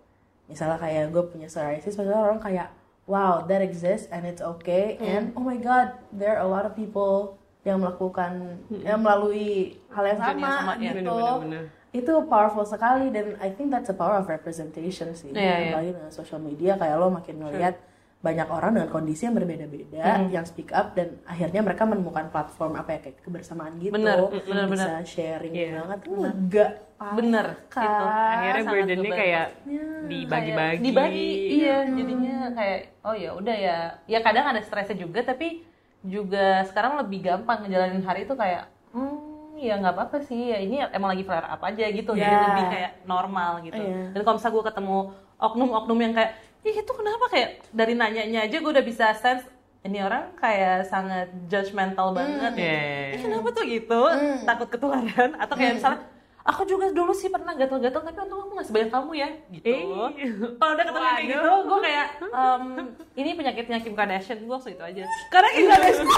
misalnya 0.47 0.79
kayak 0.79 1.11
gue 1.11 1.23
punya 1.27 1.47
psoriasis 1.47 1.95
pasti 1.95 2.11
orang 2.11 2.39
kayak 2.39 2.71
wow 3.07 3.43
that 3.47 3.59
exists 3.59 4.07
and 4.11 4.27
it's 4.27 4.43
okay 4.43 4.99
and 4.99 5.31
oh 5.35 5.43
my 5.43 5.55
god 5.55 5.95
there 6.11 6.35
are 6.35 6.43
a 6.43 6.49
lot 6.49 6.67
of 6.67 6.75
people 6.75 7.39
yang 7.61 7.77
melakukan 7.77 8.57
yang 8.81 8.97
melalui 8.97 9.77
hal 9.87 10.03
yang 10.03 10.17
sama, 10.17 10.49
sama, 10.51 10.73
ya, 10.75 10.91
gitu 10.91 11.13
bener-bener. 11.13 11.63
itu 11.91 12.13
powerful 12.25 12.65
sekali 12.65 13.07
dan 13.07 13.37
I 13.37 13.49
think 13.49 13.69
that's 13.69 13.85
the 13.85 13.93
power 13.93 14.15
of 14.15 14.25
representation 14.25 15.13
sih 15.13 15.29
Iya, 15.29 15.37
iya. 15.37 15.69
apalagi 15.69 15.91
dengan 15.93 16.09
social 16.09 16.39
media 16.39 16.73
kayak 16.73 16.95
lo 16.95 17.09
makin 17.09 17.37
ngeliat 17.37 17.75
banyak 18.17 18.47
orang 18.47 18.71
dengan 18.71 18.89
kondisi 18.89 19.25
yang 19.25 19.33
berbeda-beda 19.33 20.01
yang 20.27 20.41
speak 20.43 20.69
up 20.69 20.93
dan 20.93 21.17
akhirnya 21.23 21.57
mereka 21.59 21.83
menemukan 21.83 22.29
platform 22.29 22.77
apa 22.77 22.89
ya 22.91 22.99
kayak 23.01 23.17
kebersamaan 23.19 23.77
gitu 23.77 23.93
Bener, 23.93 24.17
bener, 24.31 24.65
bisa 24.67 24.89
bener. 24.91 25.05
sharing 25.05 25.53
Iya. 25.53 25.69
banget 25.75 25.99
lega 26.07 26.67
parah, 26.95 27.13
Bener, 27.17 27.47
kan? 27.65 27.81
gitu. 27.81 28.05
Akhirnya 28.05 28.63
burdennya 28.63 29.11
kayak 29.11 29.47
Ya. 29.65 29.85
dibagi-bagi. 30.05 30.81
Dibagi 30.83 31.29
iya 31.55 31.77
jadinya 31.83 32.35
kayak 32.53 32.79
oh 33.01 33.15
ya 33.15 33.29
udah 33.33 33.57
ya 33.57 33.77
ya 34.05 34.19
kadang 34.21 34.45
ada 34.47 34.61
stresnya 34.61 34.97
juga 34.99 35.21
tapi 35.23 35.65
juga 36.01 36.65
sekarang 36.65 36.97
lebih 36.97 37.19
gampang 37.21 37.61
ngejalanin 37.61 38.01
hari 38.01 38.25
itu 38.25 38.33
kayak 38.33 38.65
hmm 38.91 39.29
ya 39.55 39.77
nggak 39.77 39.93
apa-apa 39.93 40.17
sih 40.25 40.49
ya 40.49 40.57
ini 40.57 40.81
emang 40.89 41.13
lagi 41.13 41.21
flare 41.21 41.45
up 41.45 41.61
aja 41.61 41.85
gitu. 41.85 42.11
Jadi 42.11 42.25
Ya. 42.25 42.41
lebih 42.49 42.65
kayak 42.67 42.91
normal 43.05 43.61
gitu. 43.61 43.77
Iya. 43.77 44.09
dan 44.09 44.21
kalau 44.21 44.35
misalnya 44.35 44.55
gue 44.57 44.65
ketemu 44.67 44.97
oknum-oknum 45.37 45.99
yang 46.01 46.13
kayak 46.13 46.31
ih 46.61 46.75
itu 46.75 46.91
kenapa? 46.91 47.25
Kayak 47.29 47.49
dari 47.69 47.93
nanyanya 47.93 48.39
aja 48.41 48.57
gue 48.57 48.71
udah 48.71 48.81
bisa 48.81 49.13
sense 49.13 49.45
ini 49.81 49.97
orang 49.97 50.33
kayak 50.35 50.85
sangat 50.85 51.29
judgmental 51.45 52.09
banget 52.11 52.53
Iya, 52.53 52.65
iya, 52.65 52.73
Ih, 52.73 53.09
iya. 53.13 53.21
kenapa 53.21 53.47
tuh 53.49 53.63
gitu? 53.65 54.01
Takut 54.45 54.67
ketularan? 54.67 55.31
Atau 55.37 55.53
kayak 55.55 55.73
misalnya 55.77 56.01
aku 56.41 56.65
juga 56.65 56.89
dulu 56.89 57.13
sih 57.13 57.29
pernah 57.29 57.53
gatel-gatel 57.53 58.01
tapi 58.01 58.17
untung 58.17 58.41
aku 58.41 58.57
nggak 58.57 58.67
sebanyak 58.67 58.89
kamu 58.89 59.11
ya 59.13 59.29
gitu. 59.53 59.65
Eh. 59.69 59.85
kalau 60.57 60.73
udah 60.73 60.85
ketemu 60.89 61.05
kayak 61.05 61.25
gitu 61.29 61.49
gue 61.69 61.79
kayak 61.85 62.07
em, 62.21 62.63
ini 63.13 63.29
penyakitnya 63.37 63.77
Kim 63.81 63.93
Kardashian 63.93 64.39
gue 64.41 64.49
langsung 64.49 64.73
itu 64.73 64.81
aja. 64.81 65.05
Karena 65.29 65.49
Kim 65.53 65.65
Kardashian 65.69 66.07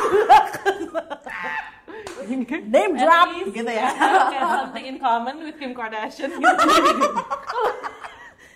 name 2.72 2.96
drop. 2.96 3.28
least 3.36 3.52
gitu 3.52 3.72
ya. 3.72 3.92
Kayak 4.32 4.48
something 4.48 4.86
in 4.88 4.96
common 4.98 5.44
with 5.44 5.60
Kim 5.60 5.76
Kardashian 5.76 6.32
gitu. 6.32 6.42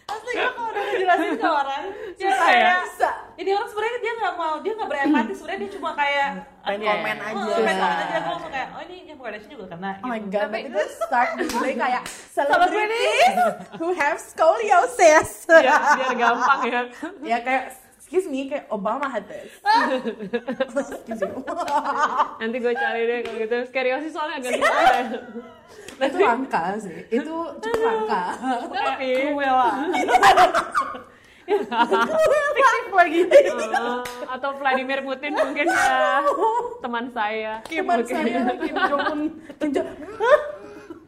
Asli 0.07 0.31
gue 0.39 0.51
kalau 0.55 0.71
udah 0.71 0.83
ngejelasin 0.88 1.36
ke 1.36 1.50
orang 1.51 1.83
ya. 2.15 2.15
Susah 2.15 2.31
ya? 2.31 2.47
kayak 2.63 2.79
Bisa. 2.88 3.12
ini 3.36 3.51
orang 3.51 3.67
sebenarnya 3.67 4.00
dia 4.61 4.73
nggak 4.73 4.87
mau 4.87 4.95
dia 4.95 5.05
nggak 5.05 5.13
berempati 5.13 5.33
sebenarnya 5.37 5.59
dia 5.61 5.71
cuma 5.77 5.89
kayak 5.93 6.29
Pengen 6.65 6.81
aduh, 6.81 6.87
komen 6.89 7.17
oh, 7.17 7.23
aja. 7.23 7.55
pengen 7.63 7.77
komen 7.77 7.97
aja 8.01 8.17
gue 8.17 8.31
langsung 8.33 8.51
kayak 8.51 8.69
oh 8.73 8.81
ini 8.83 8.95
Kim 9.05 9.17
Kardashian 9.17 9.51
juga 9.53 9.65
kena 9.71 9.91
Oh 10.01 10.07
my 10.07 10.17
gitu. 10.17 10.31
god, 10.33 10.43
Tapi- 10.49 10.63
itu 10.65 10.81
start 10.97 11.29
mulai 11.37 11.73
kayak 11.75 12.03
celebrities 12.33 13.37
who 13.77 13.87
have 13.93 14.17
scoliosis. 14.17 15.29
biar, 15.45 15.79
biar 15.95 16.13
gampang 16.15 16.59
ya. 16.65 16.81
ya 17.35 17.37
kayak 17.39 17.63
excuse 17.97 18.25
me 18.25 18.47
kayak 18.47 18.65
Obama 18.67 19.05
had 19.05 19.27
this. 19.27 19.51
excuse 20.95 21.21
you. 21.21 21.43
Nanti 22.39 22.57
gue 22.57 22.73
cari 22.73 23.01
deh 23.03 23.19
kalau 23.21 23.37
gitu. 23.37 23.57
Skeriosis 23.67 24.11
soalnya 24.15 24.35
agak 24.39 24.51
susah 24.55 24.79
ya. 24.79 25.03
itu 26.07 26.17
langka 26.23 26.61
sih. 26.79 26.97
Itu 27.11 27.35
cukup 27.59 27.81
langka. 27.83 28.23
Tapi 28.71 29.09
Cruella. 29.27 29.71
Fiktif 31.48 32.92
lagi. 32.92 33.20
eh, 33.24 34.00
atau 34.27 34.50
Vladimir 34.60 35.00
Putin 35.00 35.32
mungkin 35.32 35.68
ya 35.72 36.20
teman 36.84 37.06
saya. 37.16 37.63
Teman 37.63 38.04
Mungkin. 38.04 38.13
saya 38.13 38.39
Kim 38.60 38.75
Jong 38.75 39.04
Un. 39.08 39.22
Kim 39.56 39.70
Jong. 39.72 39.88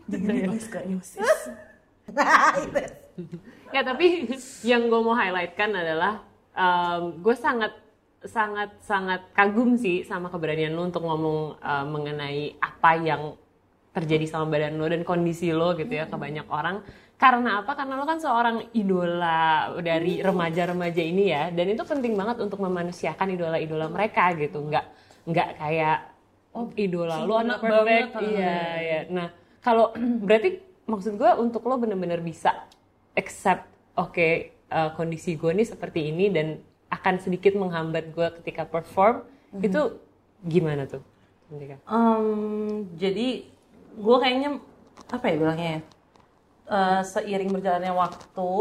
Jadi. 0.09 0.47
Ya 3.69 3.85
tapi 3.85 4.33
yang 4.65 4.89
gue 4.89 5.01
mau 5.03 5.13
highlight 5.13 5.53
kan 5.53 5.69
adalah 5.75 6.23
gue 7.19 7.35
sangat 7.37 7.75
sangat 8.19 8.75
sangat 8.83 9.21
kagum 9.31 9.79
sih 9.79 10.03
sama 10.03 10.27
keberanian 10.27 10.75
lo 10.75 10.83
untuk 10.87 11.03
ngomong 11.03 11.59
eh, 11.59 11.85
mengenai 11.85 12.41
apa 12.59 12.91
yang 12.99 13.35
terjadi 13.89 14.25
sama 14.27 14.55
badan 14.55 14.75
lo 14.79 14.85
dan 14.87 15.03
kondisi 15.03 15.51
lo 15.51 15.75
gitu 15.75 15.91
ya 15.91 16.07
ke 16.07 16.15
banyak 16.15 16.47
orang. 16.47 16.81
Karena 17.19 17.59
apa? 17.59 17.75
Karena 17.75 17.99
lo 17.99 18.07
kan 18.07 18.15
seorang 18.15 18.71
idola 18.71 19.75
dari 19.83 20.23
remaja-remaja 20.23 21.03
ini 21.03 21.35
ya, 21.35 21.51
dan 21.51 21.67
itu 21.67 21.83
penting 21.83 22.15
banget 22.15 22.39
untuk 22.39 22.63
memanusiakan 22.63 23.35
idola-idola 23.35 23.91
mereka 23.91 24.31
gitu. 24.39 24.63
Nggak 24.63 24.85
nggak 25.27 25.49
kayak 25.59 25.97
oh 26.55 26.71
idola 26.79 27.27
lo 27.27 27.43
anak 27.43 27.59
perfect, 27.59 28.15
banget. 28.15 28.31
iya 28.31 28.57
ya. 28.79 28.99
Nah 29.11 29.27
kalau 29.59 29.91
berarti 30.25 30.63
maksud 30.87 31.19
gue 31.19 31.31
untuk 31.37 31.67
lo 31.67 31.75
bener-bener 31.75 32.23
bisa 32.23 32.65
accept 33.13 33.67
oke 33.99 34.15
eh, 34.55 34.89
kondisi 34.95 35.35
gue 35.35 35.51
nih 35.51 35.67
seperti 35.67 36.09
ini 36.09 36.31
dan 36.31 36.57
akan 36.89 37.19
sedikit 37.19 37.53
menghambat 37.53 38.15
gue 38.15 38.27
ketika 38.41 38.63
perform 38.65 39.21
itu 39.59 39.99
gimana 40.41 40.87
tuh? 40.87 41.03
Em, 41.83 42.87
jadi 42.95 43.43
gue 43.93 44.17
kayaknya 44.17 44.57
apa 45.11 45.25
ya 45.27 45.35
bilangnya 45.35 45.69
ya? 45.77 45.81
Eh, 46.69 47.01
seiring 47.01 47.49
berjalannya 47.49 47.89
waktu, 47.97 48.51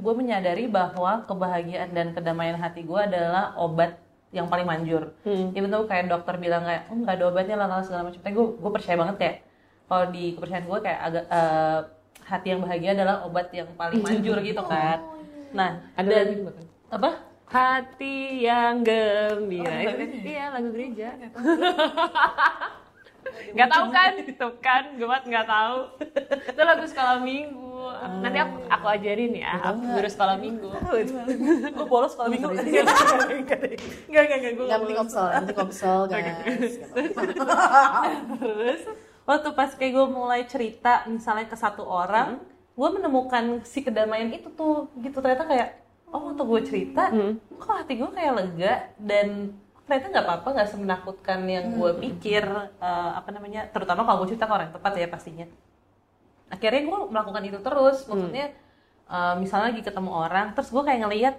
gue 0.00 0.14
menyadari 0.16 0.64
bahwa 0.64 1.28
kebahagiaan 1.28 1.92
dan 1.92 2.16
kedamaian 2.16 2.56
hati 2.56 2.80
gue 2.88 2.96
adalah 2.96 3.52
obat 3.60 4.00
yang 4.32 4.48
paling 4.48 4.64
manjur. 4.64 5.12
Even 5.52 5.68
though 5.68 5.84
kayak 5.84 6.08
dokter 6.08 6.40
bilang 6.40 6.64
kayak, 6.64 6.88
oh 6.88 6.96
nggak 6.96 7.20
ada 7.20 7.24
obatnya 7.28 7.60
lah 7.60 7.68
lah, 7.68 7.84
segala 7.84 8.08
macam. 8.08 8.16
Tapi 8.24 8.32
gue 8.32 8.46
gue 8.56 8.70
percaya 8.72 8.96
banget 8.96 9.16
kayak 9.20 9.36
kalau 9.92 10.04
di 10.08 10.24
kepercayaan 10.40 10.66
gue 10.72 10.78
kayak 10.80 11.00
agak 11.04 11.24
eh, 11.28 11.78
hati 12.24 12.46
yang 12.48 12.60
bahagia 12.64 12.90
adalah 12.96 13.16
obat 13.28 13.46
yang 13.52 13.68
paling 13.76 14.00
manjur 14.00 14.38
gitu 14.48 14.62
kan. 14.64 14.98
Nah, 15.52 15.70
Ada 16.00 16.08
dan 16.08 16.26
lagi 16.32 16.64
apa? 16.88 17.10
Hati 17.50 18.16
yang 18.40 18.80
gembira. 18.80 19.84
Itu 19.84 19.94
kan? 20.00 20.08
Iya 20.24 20.44
lagu 20.56 20.68
gereja. 20.72 21.08
Nggak 23.54 23.68
tahu 23.68 23.84
kan? 23.90 24.12
Tuh 24.36 24.52
kan, 24.62 24.84
gue 24.96 25.06
nggak 25.06 25.46
tahu. 25.46 25.78
Itu 26.50 26.60
lagu 26.62 26.84
sekolah 26.86 27.16
minggu. 27.20 27.68
Nanti 28.20 28.38
aku, 28.38 28.56
aku 28.68 28.86
ajarin 28.92 29.32
ya, 29.34 29.56
aku 29.56 29.80
guru 29.96 30.08
sekolah 30.08 30.36
minggu. 30.36 30.68
gue 31.74 31.86
bolos 31.88 32.12
kalau 32.14 32.28
minggu. 32.28 32.52
Enggak, 32.52 33.60
enggak, 34.08 34.36
enggak, 34.36 34.52
gue 34.56 34.66
Yang 34.68 34.80
penting 34.84 34.98
komsel, 35.00 35.26
penting 35.32 35.56
komsel 35.56 35.98
guys. 36.08 36.74
Terus 38.40 38.82
waktu 39.24 39.48
pas 39.54 39.70
kayak 39.74 39.92
gue 39.96 40.06
mulai 40.10 40.42
cerita 40.44 41.04
misalnya 41.08 41.46
ke 41.48 41.56
satu 41.56 41.84
orang, 41.86 42.40
gue 42.76 42.88
menemukan 42.88 43.64
si 43.64 43.80
kedamaian 43.84 44.28
itu 44.32 44.48
tuh 44.52 44.92
gitu 45.00 45.18
ternyata 45.20 45.48
kayak 45.48 45.68
oh 46.10 46.32
waktu 46.32 46.42
gue 46.42 46.60
cerita, 46.66 47.04
kok 47.58 47.70
hati 47.70 47.94
gue 47.96 48.10
kayak 48.10 48.32
lega 48.34 48.74
dan 48.98 49.54
ternyata 49.90 50.06
nggak 50.14 50.26
apa-apa 50.30 50.48
nggak 50.54 50.70
semenakutkan 50.70 51.40
yang 51.50 51.74
gue 51.74 51.90
pikir 51.98 52.46
eh, 52.78 53.10
apa 53.18 53.26
namanya 53.34 53.66
terutama 53.74 54.06
kalau 54.06 54.22
gue 54.22 54.30
cerita 54.30 54.46
ke 54.46 54.54
orang 54.54 54.70
tepat 54.70 54.92
ya 54.94 55.08
pastinya. 55.10 55.46
Akhirnya 56.46 56.82
gue 56.86 56.98
melakukan 57.10 57.42
itu 57.42 57.58
terus 57.58 58.06
maksudnya 58.06 58.54
eh, 59.10 59.34
misalnya 59.42 59.74
lagi 59.74 59.82
ketemu 59.82 60.10
orang 60.14 60.54
terus 60.54 60.70
gue 60.70 60.82
kayak 60.86 61.00
ngelihat 61.02 61.36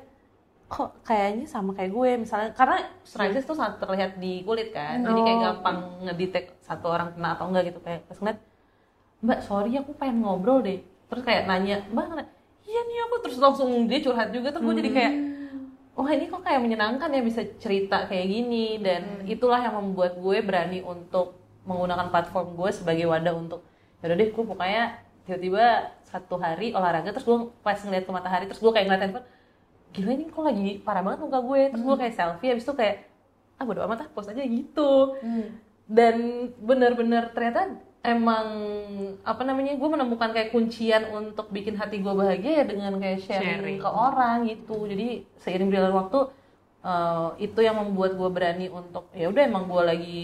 kok 0.67 0.91
kayaknya 1.07 1.47
sama 1.47 1.71
kayak 1.71 1.95
gue? 1.95 2.11
Misalnya 2.27 2.51
karena 2.51 2.77
psoriasis 3.07 3.47
tuh 3.47 3.55
sangat 3.55 3.79
terlihat 3.79 4.19
di 4.19 4.43
kulit 4.43 4.75
kan 4.75 4.99
jadi 4.99 5.19
kayak 5.23 5.39
gampang 5.39 5.77
ngedetect 6.03 6.47
satu 6.59 6.91
orang 6.91 7.15
kena 7.15 7.39
atau 7.39 7.47
enggak 7.47 7.71
gitu. 7.71 7.79
Kayak 7.79 8.03
pas 8.11 8.19
ngeliat 8.19 8.39
mbak 9.23 9.39
sorry 9.47 9.71
aku 9.79 9.95
pengen 9.95 10.27
ngobrol 10.27 10.59
deh. 10.59 10.83
Terus 11.07 11.23
kayak 11.23 11.47
nanya 11.47 11.87
mbak 11.87 12.27
iya 12.67 12.83
nih 12.83 12.97
aku 13.07 13.15
terus 13.23 13.39
langsung 13.39 13.87
dia 13.87 14.03
curhat 14.03 14.35
juga 14.35 14.51
terus 14.51 14.63
gue 14.67 14.75
jadi 14.83 14.91
kayak 14.91 15.13
wah 15.95 16.11
ini 16.11 16.31
kok 16.31 16.43
kayak 16.43 16.61
menyenangkan 16.63 17.11
ya 17.11 17.21
bisa 17.21 17.41
cerita 17.59 18.07
kayak 18.07 18.27
gini. 18.27 18.79
Dan 18.79 19.27
itulah 19.27 19.59
yang 19.61 19.75
membuat 19.77 20.17
gue 20.17 20.37
berani 20.43 20.79
untuk 20.81 21.37
menggunakan 21.67 22.09
platform 22.09 22.57
gue 22.57 22.69
sebagai 22.73 23.05
wadah 23.05 23.37
untuk 23.37 23.61
yaudah 24.01 24.17
deh 24.17 24.33
gue 24.33 24.43
pokoknya 24.49 24.97
tiba-tiba 25.29 25.93
satu 26.01 26.41
hari 26.41 26.73
olahraga 26.73 27.13
terus 27.13 27.21
gue 27.21 27.53
pas 27.61 27.77
ngeliat 27.77 28.01
ke 28.01 28.11
matahari 28.11 28.49
terus 28.49 28.57
gue 28.57 28.71
kayak 28.73 28.89
ngeliat 28.89 29.03
handphone 29.05 29.27
gila 29.93 30.11
ini 30.17 30.25
kok 30.25 30.41
lagi 30.41 30.69
parah 30.81 31.03
banget 31.05 31.19
muka 31.21 31.39
gue. 31.43 31.61
Terus 31.75 31.83
gue 31.85 31.95
kayak 32.01 32.13
selfie 32.17 32.49
habis 32.49 32.65
itu 32.65 32.73
kayak 32.73 32.95
ah 33.61 33.63
bodo 33.67 33.85
amat 33.85 34.07
ah 34.07 34.09
post 34.09 34.31
aja 34.33 34.41
gitu. 34.41 35.19
Dan 35.85 36.15
bener-bener 36.57 37.29
ternyata 37.35 37.77
emang 38.01 38.47
apa 39.21 39.41
namanya 39.45 39.77
gue 39.77 39.89
menemukan 39.89 40.33
kayak 40.33 40.49
kuncian 40.49 41.05
untuk 41.07 41.53
bikin 41.53 41.77
hati 41.77 42.01
gue 42.01 42.09
bahagia 42.09 42.61
ya 42.61 42.65
dengan 42.65 42.97
kayak 42.97 43.21
sharing, 43.21 43.61
Sharing. 43.61 43.77
ke 43.77 43.89
orang 43.89 44.37
gitu 44.49 44.89
jadi 44.89 45.07
seiring 45.37 45.69
berjalan 45.69 45.93
waktu 45.95 46.19
eh, 46.81 47.27
itu 47.45 47.59
yang 47.61 47.77
membuat 47.77 48.17
gue 48.17 48.29
berani 48.29 48.67
untuk 48.67 49.05
ya 49.13 49.29
udah 49.29 49.43
emang 49.45 49.69
gue 49.69 49.81
lagi 49.85 50.23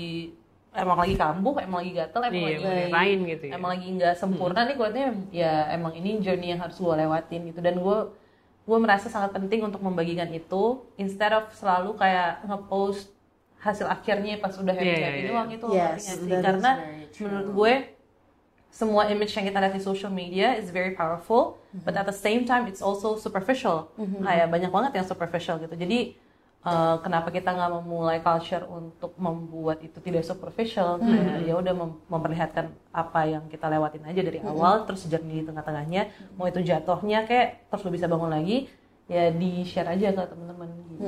emang 0.74 0.98
lagi 0.98 1.16
kambuh 1.16 1.56
emang 1.58 1.78
lagi 1.82 1.92
gatel 1.94 2.22
emang 2.24 2.38
Iya, 2.38 2.50
lagi 2.50 2.66
ngapain 2.66 3.20
gitu 3.26 3.44
ya. 3.46 3.52
emang 3.54 3.70
lagi 3.72 3.88
nggak 3.94 4.16
sempurna 4.16 4.60
nih 4.66 4.76
kuatnya 4.76 5.08
ya 5.30 5.54
emang 5.70 5.94
ini 5.94 6.18
journey 6.18 6.54
yang 6.54 6.62
harus 6.62 6.78
gue 6.78 6.94
lewatin 6.94 7.42
gitu 7.46 7.62
dan 7.62 7.78
gue 7.78 7.98
gue 8.68 8.78
merasa 8.78 9.08
sangat 9.08 9.32
penting 9.32 9.64
untuk 9.64 9.80
membagikan 9.80 10.28
itu 10.30 10.82
instead 10.98 11.32
of 11.32 11.46
selalu 11.54 11.94
kayak 11.96 12.42
ngepost 12.44 13.14
hasil 13.58 13.86
akhirnya 13.86 14.38
pas 14.38 14.54
udah 14.54 14.74
happy 14.74 14.86
Iya, 14.88 15.02
happy 15.02 15.18
iya, 15.18 15.24
iya. 15.24 15.30
doang 15.34 15.50
itu 15.50 15.66
Yes, 15.74 16.02
sih? 16.14 16.30
karena 16.30 16.72
menurut 17.20 17.50
gue 17.54 17.74
semua 18.70 19.10
image 19.10 19.34
yang 19.34 19.46
kita 19.50 19.58
lihat 19.58 19.74
di 19.74 19.82
social 19.82 20.14
media 20.14 20.54
is 20.54 20.70
very 20.70 20.94
powerful 20.94 21.58
but 21.82 21.98
at 21.98 22.06
the 22.06 22.14
same 22.14 22.46
time 22.46 22.70
it's 22.70 22.82
also 22.82 23.18
superficial. 23.18 23.90
Kayak 24.22 24.48
banyak 24.50 24.70
banget 24.70 24.92
yang 25.02 25.06
superficial 25.06 25.58
gitu. 25.58 25.74
Jadi 25.74 26.14
uh, 26.62 27.02
kenapa 27.02 27.34
kita 27.34 27.50
nggak 27.50 27.72
memulai 27.82 28.22
culture 28.22 28.66
untuk 28.70 29.18
membuat 29.18 29.82
itu 29.82 29.98
tidak 29.98 30.22
superficial? 30.22 31.02
Kayak 31.02 31.50
ya 31.50 31.54
udah 31.58 31.74
mem- 31.74 31.98
memperlihatkan 32.06 32.70
apa 32.94 33.22
yang 33.26 33.50
kita 33.50 33.66
lewatin 33.66 34.06
aja 34.06 34.22
dari 34.22 34.40
awal 34.42 34.86
terus 34.86 35.10
journey 35.10 35.42
di 35.42 35.46
tengah-tengahnya. 35.50 36.02
Mau 36.38 36.46
itu 36.46 36.62
jatuhnya 36.62 37.26
kayak 37.26 37.70
terus 37.74 37.82
lo 37.82 37.90
bisa 37.90 38.06
bangun 38.06 38.30
lagi 38.30 38.70
ya 39.10 39.32
di 39.32 39.66
share 39.66 39.90
aja 39.90 40.14
ke 40.14 40.22
teman-teman 40.30 40.70
gitu. 40.94 41.02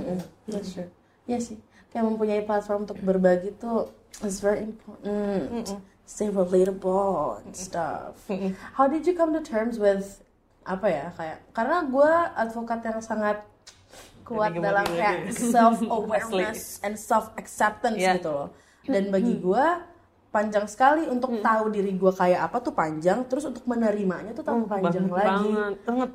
That's 0.50 0.74
true. 0.74 0.90
Iya 1.30 1.38
sih. 1.38 1.58
Kayak 1.90 2.06
mempunyai 2.06 2.42
platform 2.42 2.84
untuk 2.84 3.00
berbagi 3.00 3.54
tuh 3.56 3.90
is 4.22 4.38
very 4.38 4.62
important. 4.62 5.66
Stay 6.04 6.28
relatable 6.28 7.38
and 7.40 7.54
stuff. 7.54 8.18
How 8.74 8.86
did 8.86 9.04
you 9.04 9.14
come 9.14 9.30
to 9.32 9.42
terms 9.42 9.76
with 9.76 10.22
apa 10.62 10.86
ya 10.86 11.06
kayak 11.12 11.38
karena 11.50 11.82
gue 11.84 12.12
advokat 12.36 12.80
yang 12.84 13.00
sangat 13.00 13.38
kuat 14.22 14.54
Jadi 14.54 14.62
dalam 14.62 14.86
kayak 14.86 15.16
lagi. 15.26 15.34
self 15.34 15.82
awareness 15.82 16.78
and 16.80 16.94
self 16.94 17.34
acceptance 17.36 17.98
Iya. 17.98 18.18
gitu 18.18 18.30
loh. 18.30 18.50
Dan 18.84 19.10
bagi 19.10 19.34
gue 19.36 19.66
panjang 20.30 20.66
sekali 20.66 21.06
untuk 21.06 21.42
tahu 21.42 21.70
diri 21.70 21.90
gue 21.92 22.12
kayak 22.12 22.42
apa 22.44 22.58
tuh 22.60 22.70
panjang, 22.72 23.26
terus 23.26 23.46
untuk 23.46 23.66
menerimanya 23.66 24.30
tuh 24.32 24.42
tambah 24.44 24.66
panjang 24.68 25.06
banget 25.06 25.26
lagi. 25.26 25.50
banget 25.50 25.76
banget 25.82 26.10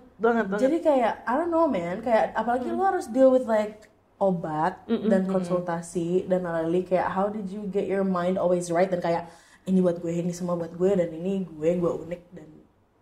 banget 0.46 0.46
Jadi 0.60 0.76
kayak 0.80 1.12
I 1.20 1.32
don't 1.34 1.50
know 1.50 1.66
man, 1.66 1.98
kayak 1.98 2.30
apalagi 2.32 2.66
lu 2.68 2.78
harus 2.80 3.06
deal 3.06 3.26
with 3.28 3.42
like 3.44 3.90
obat 4.16 4.82
dan 4.86 5.26
konsultasi 5.26 6.24
dan 6.24 6.46
lalu 6.46 6.86
kayak 6.86 7.10
how 7.10 7.26
did 7.26 7.46
you 7.50 7.66
get 7.68 7.84
your 7.84 8.06
mind 8.06 8.38
always 8.38 8.70
right? 8.70 8.88
Dan 8.88 9.02
kayak 9.02 9.26
ini 9.64 9.80
buat 9.80 9.98
gue 9.98 10.12
ini 10.12 10.30
semua 10.30 10.54
buat 10.54 10.70
gue 10.70 10.90
dan 10.94 11.08
ini 11.10 11.42
gue 11.44 11.70
gue 11.76 11.92
unik 12.06 12.22
dan 12.32 12.48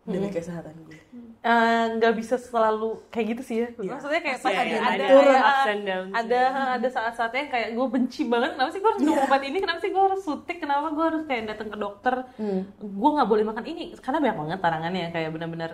demi 0.02 0.28
kesehatan 0.34 0.74
gue. 0.82 0.98
Eh, 1.42 1.84
nggak 1.98 2.14
bisa 2.18 2.34
selalu 2.38 3.02
kayak 3.10 3.26
gitu 3.34 3.42
sih 3.42 3.56
ya. 3.62 3.68
Maksudnya 3.74 4.22
kayak 4.22 4.38
Pasti 4.42 4.50
pas 4.50 4.62
ada 4.62 4.76
ada 4.78 5.04
ada 5.06 5.74
downs. 5.78 6.12
ada 6.14 6.40
ada 6.78 6.88
saat-saatnya 6.90 7.40
yang 7.46 7.52
kayak 7.54 7.68
gue 7.74 7.86
benci 7.86 8.22
banget 8.26 8.50
kenapa 8.58 8.70
sih 8.74 8.80
gue 8.82 8.90
harus 8.90 9.02
minum 9.02 9.18
obat 9.22 9.42
ini? 9.46 9.58
Kenapa 9.62 9.78
sih 9.78 9.90
gue 9.90 10.02
harus 10.02 10.20
suntik? 10.22 10.58
Kenapa 10.58 10.86
gue 10.90 11.04
harus 11.06 11.22
kayak 11.26 11.42
datang 11.54 11.68
ke 11.70 11.78
dokter? 11.78 12.14
Gue 12.78 13.10
nggak 13.14 13.28
boleh 13.30 13.44
makan 13.46 13.64
ini 13.66 13.94
karena 13.98 14.18
banyak 14.18 14.36
banget 14.38 14.58
tarangannya 14.58 15.06
kayak 15.14 15.30
benar-benar 15.34 15.70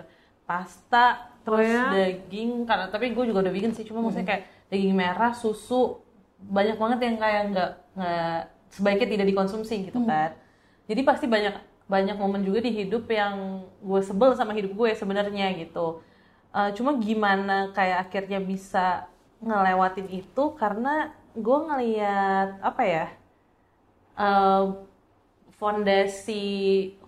pasta 0.49 1.29
terus 1.45 1.69
ya? 1.69 1.93
daging 1.93 2.65
karena 2.65 2.89
tapi 2.89 3.13
gue 3.13 3.23
juga 3.29 3.45
udah 3.45 3.53
vegan 3.53 3.69
sih 3.69 3.85
cuma 3.85 4.01
maksudnya 4.01 4.25
kayak 4.25 4.43
daging 4.69 4.95
merah 4.95 5.33
susu 5.33 5.97
banyak 6.39 6.77
banget 6.79 6.99
yang 7.03 7.17
kayak 7.19 7.41
nggak 7.51 7.71
nggak 7.99 8.37
sebaiknya 8.69 9.07
tidak 9.11 9.27
dikonsumsi 9.27 9.75
gitu 9.89 9.99
kan. 10.05 10.31
Jadi 10.87 11.01
pasti 11.03 11.25
banyak 11.25 11.55
banyak 11.89 12.15
momen 12.15 12.45
juga 12.45 12.61
di 12.61 12.71
hidup 12.71 13.09
yang 13.09 13.65
gue 13.81 14.01
sebel 14.05 14.37
sama 14.37 14.53
hidup 14.53 14.77
gue 14.77 14.89
sebenarnya 14.93 15.51
gitu. 15.57 15.99
Eh, 16.53 16.69
cuma 16.77 16.97
gimana 16.97 17.73
kayak 17.73 18.09
akhirnya 18.09 18.39
bisa 18.41 19.09
ngelewatin 19.41 20.07
itu 20.09 20.43
karena 20.53 21.09
gue 21.33 21.57
ngeliat 21.65 22.61
apa 22.61 22.83
ya 22.85 23.05
eh, 24.17 24.63
fondasi 25.59 26.45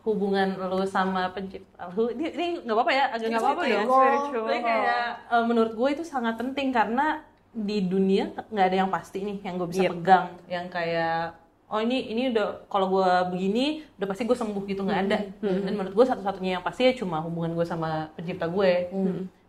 hubungan 0.01 0.57
lu 0.67 0.83
sama 0.89 1.29
pencipta 1.31 1.87
lu 1.93 2.09
ini 2.11 2.65
nggak 2.65 2.73
apa-apa 2.75 2.91
ya 2.91 3.05
agak 3.13 3.27
Nggak 3.31 3.41
apa-apa 3.45 3.63
ya. 3.63 3.79
spiritual. 3.85 4.45
Tapi 4.49 4.59
kayak 4.59 5.05
eh, 5.29 5.43
menurut 5.45 5.73
gue 5.77 5.89
itu 5.93 6.03
sangat 6.03 6.35
penting 6.41 6.73
karena 6.73 7.21
di 7.51 7.83
dunia 7.83 8.31
nggak 8.47 8.65
ada 8.65 8.77
yang 8.77 8.89
pasti 8.89 9.21
nih 9.21 9.37
yang 9.43 9.55
gue 9.55 9.67
bisa 9.67 9.83
Yep. 9.85 9.91
pegang. 9.93 10.27
Yang 10.47 10.65
kayak 10.71 11.19
oh 11.67 11.79
ini 11.79 11.97
ini 12.07 12.21
udah 12.31 12.67
kalau 12.67 12.87
gue 12.89 13.09
begini 13.31 13.65
udah 13.95 14.07
pasti 14.07 14.23
gue 14.23 14.35
sembuh 14.35 14.63
gitu 14.65 14.81
nggak 14.81 15.01
ada. 15.05 15.17
Dan 15.39 15.71
menurut 15.71 15.93
gue 15.93 16.05
satu-satunya 16.05 16.59
yang 16.59 16.63
pasti 16.63 16.87
ya 16.87 16.93
cuma 16.93 17.19
hubungan 17.19 17.51
gue 17.53 17.63
sama 17.63 18.11
pencipta 18.13 18.47
gue 18.47 18.87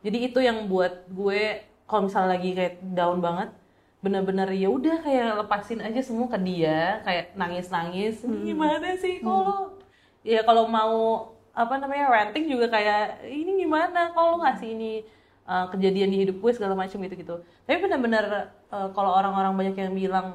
jadi 0.03 0.19
itu 0.25 0.39
yang 0.39 0.67
buat 0.67 1.07
gue 1.09 1.63
kalau 1.85 2.07
misalnya 2.07 2.35
lagi 2.35 2.51
kayak 2.53 2.75
down 2.91 3.19
banget 3.19 3.55
bener-bener 4.03 4.51
ya 4.51 4.67
udah 4.67 4.99
kayak 4.99 5.31
lepasin 5.39 5.79
aja 5.79 6.03
semua 6.03 6.27
ke 6.27 6.35
dia 6.37 6.99
kayak 7.03 7.39
nangis-nangis. 7.39 8.27
"Ini 8.27 8.51
gimana 8.51 8.99
sih 8.99 9.23
kalau 9.23 9.79
ya 10.23 10.43
kalau 10.43 10.67
mau 10.67 11.31
apa 11.55 11.79
namanya 11.79 12.11
ranting 12.11 12.51
juga 12.51 12.67
kayak 12.67 13.23
ini 13.25 13.63
gimana? 13.63 14.11
Kalau 14.11 14.43
ngasih 14.43 14.75
ini 14.75 15.07
uh, 15.47 15.67
kejadian 15.73 16.09
di 16.11 16.19
hidup 16.27 16.37
gue 16.39 16.53
segala 16.55 16.75
macam 16.77 16.99
gitu 17.03 17.15
gitu. 17.19 17.35
Tapi 17.67 17.79
bener-bener 17.83 18.51
uh, 18.71 18.89
kalau 18.95 19.15
orang-orang 19.15 19.53
banyak 19.55 19.77
yang 19.79 19.95
bilang 19.95 20.27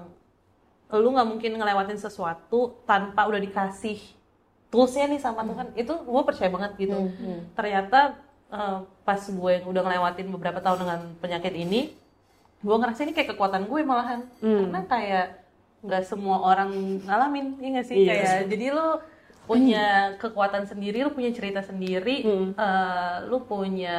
lu 0.88 1.12
nggak 1.12 1.28
mungkin 1.28 1.52
ngelewatin 1.60 2.00
sesuatu 2.00 2.80
tanpa 2.88 3.28
udah 3.28 3.44
dikasih 3.44 4.00
toolsnya 4.72 5.12
nih 5.12 5.20
sama 5.20 5.44
Tuhan 5.44 5.68
itu 5.76 5.94
gue 5.94 6.24
percaya 6.24 6.48
banget 6.48 6.72
gitu. 6.80 7.12
Ternyata 7.56 8.16
uh, 8.52 8.88
pas 9.04 9.20
gue 9.20 9.54
udah 9.68 9.82
ngelewatin 9.84 10.28
beberapa 10.32 10.60
tahun 10.64 10.80
dengan 10.88 11.00
penyakit 11.20 11.54
ini 11.56 11.92
gue 12.58 12.74
ngerasa 12.74 13.06
ini 13.06 13.14
kayak 13.14 13.36
kekuatan 13.36 13.68
gue 13.68 13.80
malahan. 13.84 14.24
Karena 14.40 14.82
kayak 14.88 15.28
nggak 15.78 16.04
semua 16.10 16.42
orang 16.42 16.72
ngalamin 17.06 17.60
ya 17.62 17.68
nggak 17.78 17.86
sih? 17.86 17.96
Iya. 18.02 18.12
kayak 18.12 18.38
jadi 18.50 18.66
lu 18.74 18.88
punya 19.48 19.86
kekuatan 20.16 20.64
sendiri 20.64 21.02
lu 21.02 21.10
punya 21.10 21.32
cerita 21.32 21.60
sendiri 21.60 22.16
eh, 22.54 23.16
lu 23.26 23.40
punya 23.42 23.98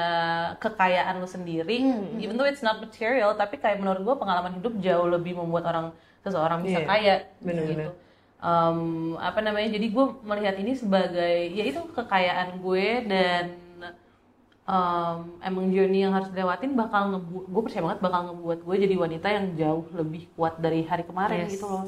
kekayaan 0.57 1.17
lu 1.17 1.27
sendiri 1.27 1.81
even 2.17 2.37
though 2.37 2.45
it's 2.45 2.61
not 2.61 2.77
material 2.77 3.33
tapi 3.33 3.57
kayak 3.57 3.79
menurut 3.79 3.99
gue 3.99 4.17
pengalaman 4.17 4.53
hidup 4.55 4.77
jauh 4.79 5.09
lebih 5.09 5.35
membuat 5.35 5.65
orang 5.67 5.87
seseorang 6.21 6.61
bisa 6.61 6.79
Iya. 6.79 6.87
kaya 6.87 7.15
Bener-bener. 7.41 7.71
gitu 7.73 7.91
Em, 8.39 8.79
apa 9.19 9.43
namanya 9.43 9.67
jadi 9.69 9.87
gue 9.89 10.05
melihat 10.23 10.55
ini 10.57 10.71
sebagai 10.73 11.51
ya 11.51 11.65
itu 11.65 11.83
kekayaan 11.91 12.63
gue 12.63 12.87
dan 13.05 13.45
em, 14.63 15.17
emang 15.41 15.67
journey 15.69 16.05
yang 16.05 16.13
harus 16.13 16.29
dilewatin 16.29 16.71
bakal 16.73 17.11
ngebuat 17.11 17.45
gue 17.47 17.63
percaya 17.65 17.83
banget 17.83 17.99
bakal 17.99 18.21
ngebuat 18.29 18.59
gue 18.63 18.77
jadi 18.79 18.95
wanita 18.95 19.27
yang 19.29 19.47
jauh 19.57 19.85
lebih 19.91 20.31
kuat 20.35 20.55
dari 20.57 20.85
hari 20.85 21.03
kemarin 21.03 21.49
Yes. 21.49 21.57
gitu 21.57 21.67
loh 21.67 21.83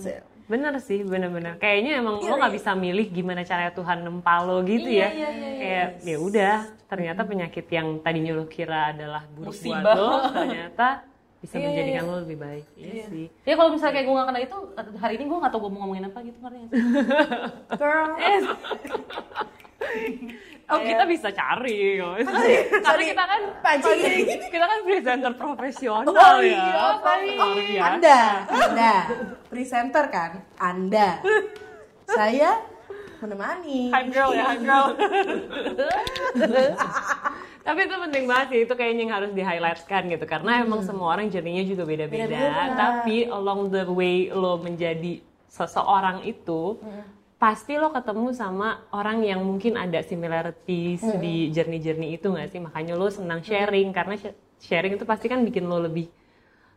Bener 0.51 0.75
sih, 0.83 1.01
bener-bener. 1.03 1.55
Kayaknya 1.57 2.03
emang 2.03 2.19
lo 2.19 2.35
nggak 2.35 2.51
bisa 2.53 2.75
milih 2.75 3.07
gimana 3.09 3.47
caranya 3.47 3.71
Tuhan 3.71 4.03
nempa 4.03 4.43
lo 4.43 4.59
gitu 4.63 4.83
Iya, 4.83 5.07
ya. 5.07 5.09
iya, 5.09 5.29
iya, 5.31 5.51
Kayak 5.57 5.89
ya 6.03 6.17
udah, 6.19 6.57
ternyata 6.85 7.23
penyakit 7.23 7.67
yang 7.71 8.03
tadinya 8.03 8.35
lo 8.35 8.45
kira 8.45 8.91
adalah 8.91 9.23
buruk 9.31 9.55
buat 9.55 9.79
Musibah. 9.79 9.95
lo, 9.95 10.11
ternyata 10.35 10.89
bisa 11.39 11.55
Iya, 11.55 11.65
menjadikan 11.65 12.03
iya. 12.03 12.11
lo 12.11 12.15
lebih 12.21 12.37
baik. 12.37 12.65
Iya, 12.75 13.05
sih. 13.07 13.27
ya 13.47 13.55
kalau 13.55 13.71
misalnya 13.71 13.95
kayak 13.95 14.07
gue 14.07 14.15
gak 14.17 14.27
kena 14.27 14.41
itu 14.43 14.57
hari 14.99 15.15
ini 15.15 15.25
gue 15.25 15.39
gak 15.39 15.53
tau 15.55 15.61
gue 15.63 15.71
mau 15.71 15.81
ngomongin 15.81 16.05
apa 16.05 16.19
gitu 16.21 16.39
ngerti 16.43 16.59
Girl, 17.79 18.09
Oh 20.71 20.79
kita 20.81 21.03
bisa 21.03 21.29
cari, 21.31 21.99
karena 21.99 23.05
kita 23.11 23.23
kan 23.27 23.41
Pancing. 23.59 23.99
kita 24.49 24.65
kan 24.65 24.79
presenter 24.87 25.33
profesional 25.35 26.15
Oh 26.15 26.39
ya. 26.39 26.55
iya, 26.55 26.85
Fani. 27.03 27.35
Luar 27.35 27.59
biasa. 27.59 27.87
Anda, 27.91 28.21
Anda, 28.47 28.95
presenter 29.51 30.05
kan? 30.09 30.31
Anda. 30.57 31.09
Saya 32.07 32.63
menemani 33.21 33.93
hype 33.93 34.11
girl 34.11 34.31
ya 34.33 34.45
hype 34.49 34.65
girl 34.65 34.87
Tapi 37.61 37.81
itu 37.85 37.93
penting 37.93 38.25
banget 38.25 38.47
sih, 38.49 38.61
itu 38.65 38.73
kayaknya 38.73 39.01
yang 39.05 39.13
harus 39.21 39.31
di 39.37 39.43
highlightkan 39.45 40.09
gitu 40.09 40.25
karena 40.25 40.65
emang 40.65 40.81
semua 40.81 41.13
orang 41.13 41.29
journey-nya 41.29 41.69
juga 41.69 41.85
beda-beda. 41.85 42.25
Beda-beda. 42.27 42.73
Tapi 42.73 43.29
along 43.29 43.69
the 43.69 43.85
way 43.85 44.33
lo 44.33 44.57
menjadi 44.57 45.21
seseorang 45.47 46.25
itu 46.25 46.81
pasti 47.41 47.81
lo 47.81 47.89
ketemu 47.89 48.37
sama 48.37 48.85
orang 48.93 49.25
yang 49.25 49.41
mungkin 49.41 49.81
ada 49.81 50.05
similarities 50.05 51.01
di 51.19 51.49
journey-journey 51.49 52.21
itu 52.21 52.29
nggak 52.29 52.53
sih? 52.53 52.61
Makanya 52.61 52.95
lo 53.01 53.09
senang 53.09 53.41
sharing 53.41 53.97
karena 53.97 54.15
sh- 54.21 54.37
sharing 54.61 55.01
itu 55.01 55.09
pasti 55.09 55.27
kan 55.33 55.41
bikin 55.41 55.65
lo 55.65 55.81
lebih 55.81 56.13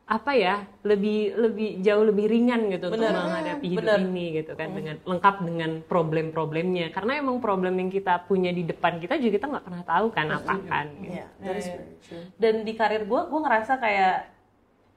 apa 0.03 0.35
ya 0.35 0.67
lebih 0.83 1.31
lebih 1.39 1.79
jauh 1.79 2.03
lebih 2.03 2.27
ringan 2.27 2.67
gitu 2.67 2.91
untuk 2.91 2.99
Bener. 3.07 3.15
menghadapi 3.15 3.65
hidup 3.71 3.87
Bener. 3.87 3.99
ini 4.03 4.25
gitu 4.35 4.51
kan 4.51 4.75
dengan 4.75 4.95
lengkap 4.99 5.35
dengan 5.47 5.71
problem-problemnya 5.79 6.91
karena 6.91 7.23
emang 7.23 7.39
problem 7.39 7.79
yang 7.79 7.87
kita 7.87 8.19
punya 8.27 8.51
di 8.51 8.67
depan 8.67 8.99
kita 8.99 9.15
juga 9.15 9.31
kita 9.39 9.45
nggak 9.47 9.63
pernah 9.63 9.83
tahu 9.87 10.05
kan 10.11 10.27
apa 10.27 10.53
kan 10.67 10.85
gitu. 10.99 11.07
Iya, 11.07 11.27
very 11.39 11.61
true. 12.03 12.23
dan 12.35 12.67
di 12.67 12.75
karir 12.75 13.07
gue 13.07 13.21
gue 13.31 13.39
ngerasa 13.47 13.79
kayak 13.79 14.15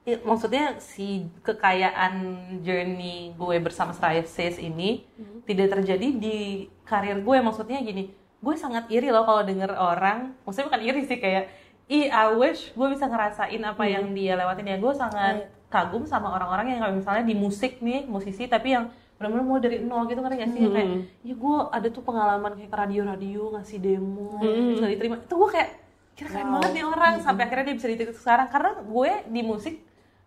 maksudnya 0.06 0.78
si 0.78 1.26
kekayaan 1.42 2.14
journey 2.62 3.34
gue 3.34 3.56
bersama 3.58 3.90
Striasis 3.90 4.62
ini 4.62 5.02
tidak 5.42 5.74
terjadi 5.74 6.08
di 6.14 6.70
karir 6.86 7.18
gue. 7.18 7.36
Maksudnya 7.42 7.82
gini 7.82 8.14
gue 8.38 8.54
sangat 8.54 8.86
iri 8.94 9.10
loh 9.10 9.26
kalau 9.26 9.42
denger 9.42 9.74
orang 9.74 10.38
maksudnya 10.46 10.70
bukan 10.70 10.82
iri 10.86 11.02
sih 11.08 11.18
kayak 11.18 11.50
i 11.90 12.06
I 12.06 12.30
wish 12.38 12.70
gue 12.78 12.86
bisa 12.94 13.10
ngerasain 13.10 13.58
apa 13.66 13.82
yang 13.90 14.14
dia 14.14 14.38
lewatin. 14.38 14.70
Ya 14.70 14.78
gue 14.78 14.92
sangat 14.94 15.50
kagum 15.66 16.06
sama 16.06 16.30
orang-orang 16.30 16.78
yang 16.78 16.80
kayak 16.86 16.94
misalnya 17.02 17.24
di 17.26 17.34
musik 17.34 17.82
nih 17.82 18.06
musisi 18.06 18.46
tapi 18.46 18.78
yang 18.78 18.86
benar-benar 19.18 19.44
mau 19.48 19.58
dari 19.58 19.80
nol 19.82 20.06
gitu 20.06 20.22
ngerti 20.22 20.36
gak 20.38 20.50
sih? 20.54 20.60
Yang 20.62 20.74
kayak 20.78 20.90
ya 21.26 21.34
gue 21.34 21.56
ada 21.74 21.88
tuh 21.90 22.02
pengalaman 22.06 22.52
kayak 22.54 22.70
ke 22.70 22.78
radio-radio 22.78 23.42
ngasih 23.58 23.78
demo 23.82 24.38
terus 24.38 24.78
nggak 24.78 24.92
diterima. 24.94 25.16
Itu 25.18 25.34
gue 25.34 25.50
kayak 25.50 25.70
kira 26.16 26.28
keren 26.32 26.48
banget 26.54 26.70
nih 26.78 26.84
orang 26.86 27.14
sampai 27.20 27.42
akhirnya 27.44 27.64
dia 27.72 27.76
bisa 27.82 27.88
di 27.90 27.96
titik 27.98 28.14
sekarang. 28.14 28.46
Karena 28.46 28.70
gue 28.78 29.12
di 29.30 29.40
musik 29.42 29.74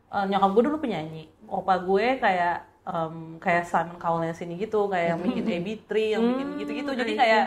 eh, 0.09 0.25
nyokap 0.25 0.49
gue 0.51 0.63
dulu 0.65 0.77
penyanyi. 0.79 1.23
Opa 1.45 1.77
gue 1.79 2.17
kayak 2.17 2.55
em, 2.83 3.15
kayak 3.37 3.63
Simon 3.63 3.97
Cowell 3.97 4.31
sini 4.31 4.55
gitu 4.55 4.85
kayak 4.85 5.07
yang 5.11 5.19
bikin 5.19 5.45
AB3 5.45 5.89
yang 6.09 6.21
bikin 6.25 6.47
gitu-gitu. 6.57 6.91
Jadi 6.93 7.13
kayak 7.15 7.43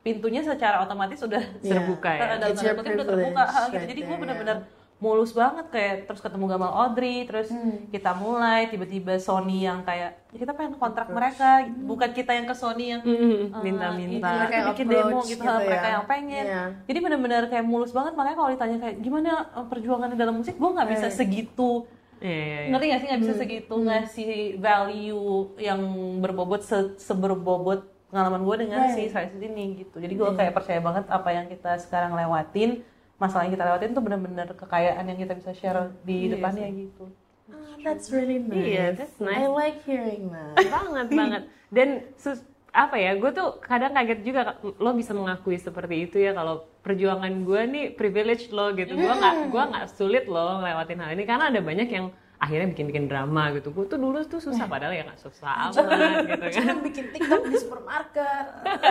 pintunya 0.00 0.38
secara 0.40 0.80
otomatis 0.80 1.18
udah 1.18 1.42
Terbuka 1.58 2.10
ya? 2.10 2.38
dalam 2.38 2.48
It's 2.48 2.56
tanda 2.56 2.68
your 2.68 2.76
kutip 2.78 2.92
udah 2.94 3.04
privilege 3.04 3.26
terbuka. 3.26 3.42
Gitu. 3.42 3.74
right 3.74 3.86
jadi 3.86 4.00
gue 4.02 4.16
bener-bener 4.16 4.58
mulus 4.96 5.36
banget 5.36 5.68
kayak 5.68 6.08
terus 6.08 6.24
ketemu 6.24 6.44
Gamal 6.48 6.72
Audrey 6.72 7.28
terus 7.28 7.52
kita 7.92 8.16
mulai 8.16 8.64
tiba-tiba 8.64 9.20
Sony 9.20 9.68
yang 9.68 9.84
kayak 9.84 10.24
ya 10.32 10.38
kita 10.38 10.54
pengen 10.54 10.78
kontrak 10.78 11.10
mereka. 11.10 11.68
Bukan 11.68 12.10
kita 12.12 12.32
yang 12.32 12.46
ke 12.46 12.54
Sony 12.54 12.94
yang 12.94 13.02
Mm, 13.02 13.52
eh, 13.52 13.60
minta-minta. 13.60 14.30
iya, 14.32 14.46
Kayak 14.48 14.64
bikin 14.72 14.86
demo 14.88 15.02
approach 15.12 15.28
gitu, 15.28 15.42
gitu 15.42 15.52
ya. 15.52 15.60
mereka 15.60 15.88
yang 15.90 16.04
pengen. 16.06 16.44
Iya. 16.46 16.62
jadi 16.86 16.98
bener-bener 17.02 17.42
kayak 17.46 17.64
mulus 17.66 17.92
banget. 17.92 18.12
Makanya 18.14 18.36
kalau 18.38 18.50
ditanya 18.50 18.76
kayak 18.80 18.96
gimana 19.02 19.30
eh, 19.52 19.66
perjuangannya 19.68 20.16
dalam 20.16 20.34
musik? 20.34 20.54
Gue 20.56 20.70
nggak 20.70 20.88
bisa 20.88 21.06
segitu 21.10 21.84
Iya, 22.16 22.32
iya, 22.32 22.58
iya. 22.58 22.68
ngerti 22.72 22.86
gak 22.86 23.00
sih? 23.00 23.06
Nggak 23.06 23.20
bisa 23.20 23.34
segitu 23.36 23.74
ngasih 23.76 24.30
value 24.56 25.26
yang 25.58 25.80
berbobot 26.20 26.62
se 26.64 26.96
seberbobot 26.96 27.84
pengalaman 28.08 28.40
gue 28.40 28.56
dengan 28.64 28.88
si 28.88 29.10
Slices 29.10 29.36
ini 29.36 29.84
gitu. 29.84 30.00
Jadi 30.00 30.14
gue 30.14 30.30
kayak 30.32 30.52
percaya 30.54 30.80
banget 30.80 31.04
apa 31.08 31.28
yang 31.28 31.46
kita 31.46 31.76
sekarang 31.76 32.14
lewatin 32.14 32.80
masalah 33.16 33.48
yang 33.48 33.54
kita 33.56 33.64
lewatin 33.64 33.90
tuh 33.92 34.02
bener-bener 34.04 34.48
kekayaan 34.52 35.04
yang 35.04 35.18
kita 35.18 35.32
bisa 35.36 35.50
share 35.52 35.92
di 36.04 36.28
depannya 36.30 36.68
gitu. 36.70 37.04
Ah, 37.46 37.76
that's 37.80 38.08
really 38.10 38.40
nice. 38.40 38.64
Iya, 38.66 38.84
that's 38.96 39.16
nice. 39.18 39.40
I 39.40 39.46
like 39.46 39.78
hearing 39.84 40.32
that. 40.32 40.56
banget 40.66 41.06
banget. 41.12 41.42
Dan 41.68 41.88
sus- 42.16 42.44
apa 42.76 43.00
ya 43.00 43.16
gue 43.16 43.30
tuh 43.32 43.56
kadang 43.64 43.96
kaget 43.96 44.20
juga 44.20 44.60
lo 44.60 44.92
bisa 44.92 45.16
mengakui 45.16 45.56
seperti 45.56 46.04
itu 46.04 46.20
ya 46.20 46.36
kalau 46.36 46.68
perjuangan 46.84 47.32
gue 47.40 47.60
nih 47.72 47.84
privilege 47.96 48.52
lo 48.52 48.76
gitu. 48.76 48.92
Gue 48.92 49.12
nggak 49.16 49.48
gue 49.48 49.62
nggak 49.72 49.86
sulit 49.96 50.28
lo 50.28 50.60
ngelewatin 50.60 51.00
hal 51.00 51.10
ini 51.16 51.24
karena 51.24 51.48
ada 51.48 51.60
banyak 51.64 51.88
yang 51.88 52.12
akhirnya 52.36 52.68
bikin-bikin 52.76 53.08
drama 53.08 53.48
gitu. 53.56 53.72
Gue 53.72 53.88
tuh 53.88 53.96
dulu 53.96 54.20
tuh 54.28 54.44
susah 54.44 54.68
padahal 54.68 54.92
ya 54.92 55.08
nggak 55.08 55.20
susah 55.24 55.72
amat 55.72 56.28
gitu 56.28 56.44
kan. 56.44 56.52
Cuma 56.52 56.74
bikin 56.84 57.04
TikTok 57.16 57.42
di 57.48 57.56
supermarket. 57.56 58.46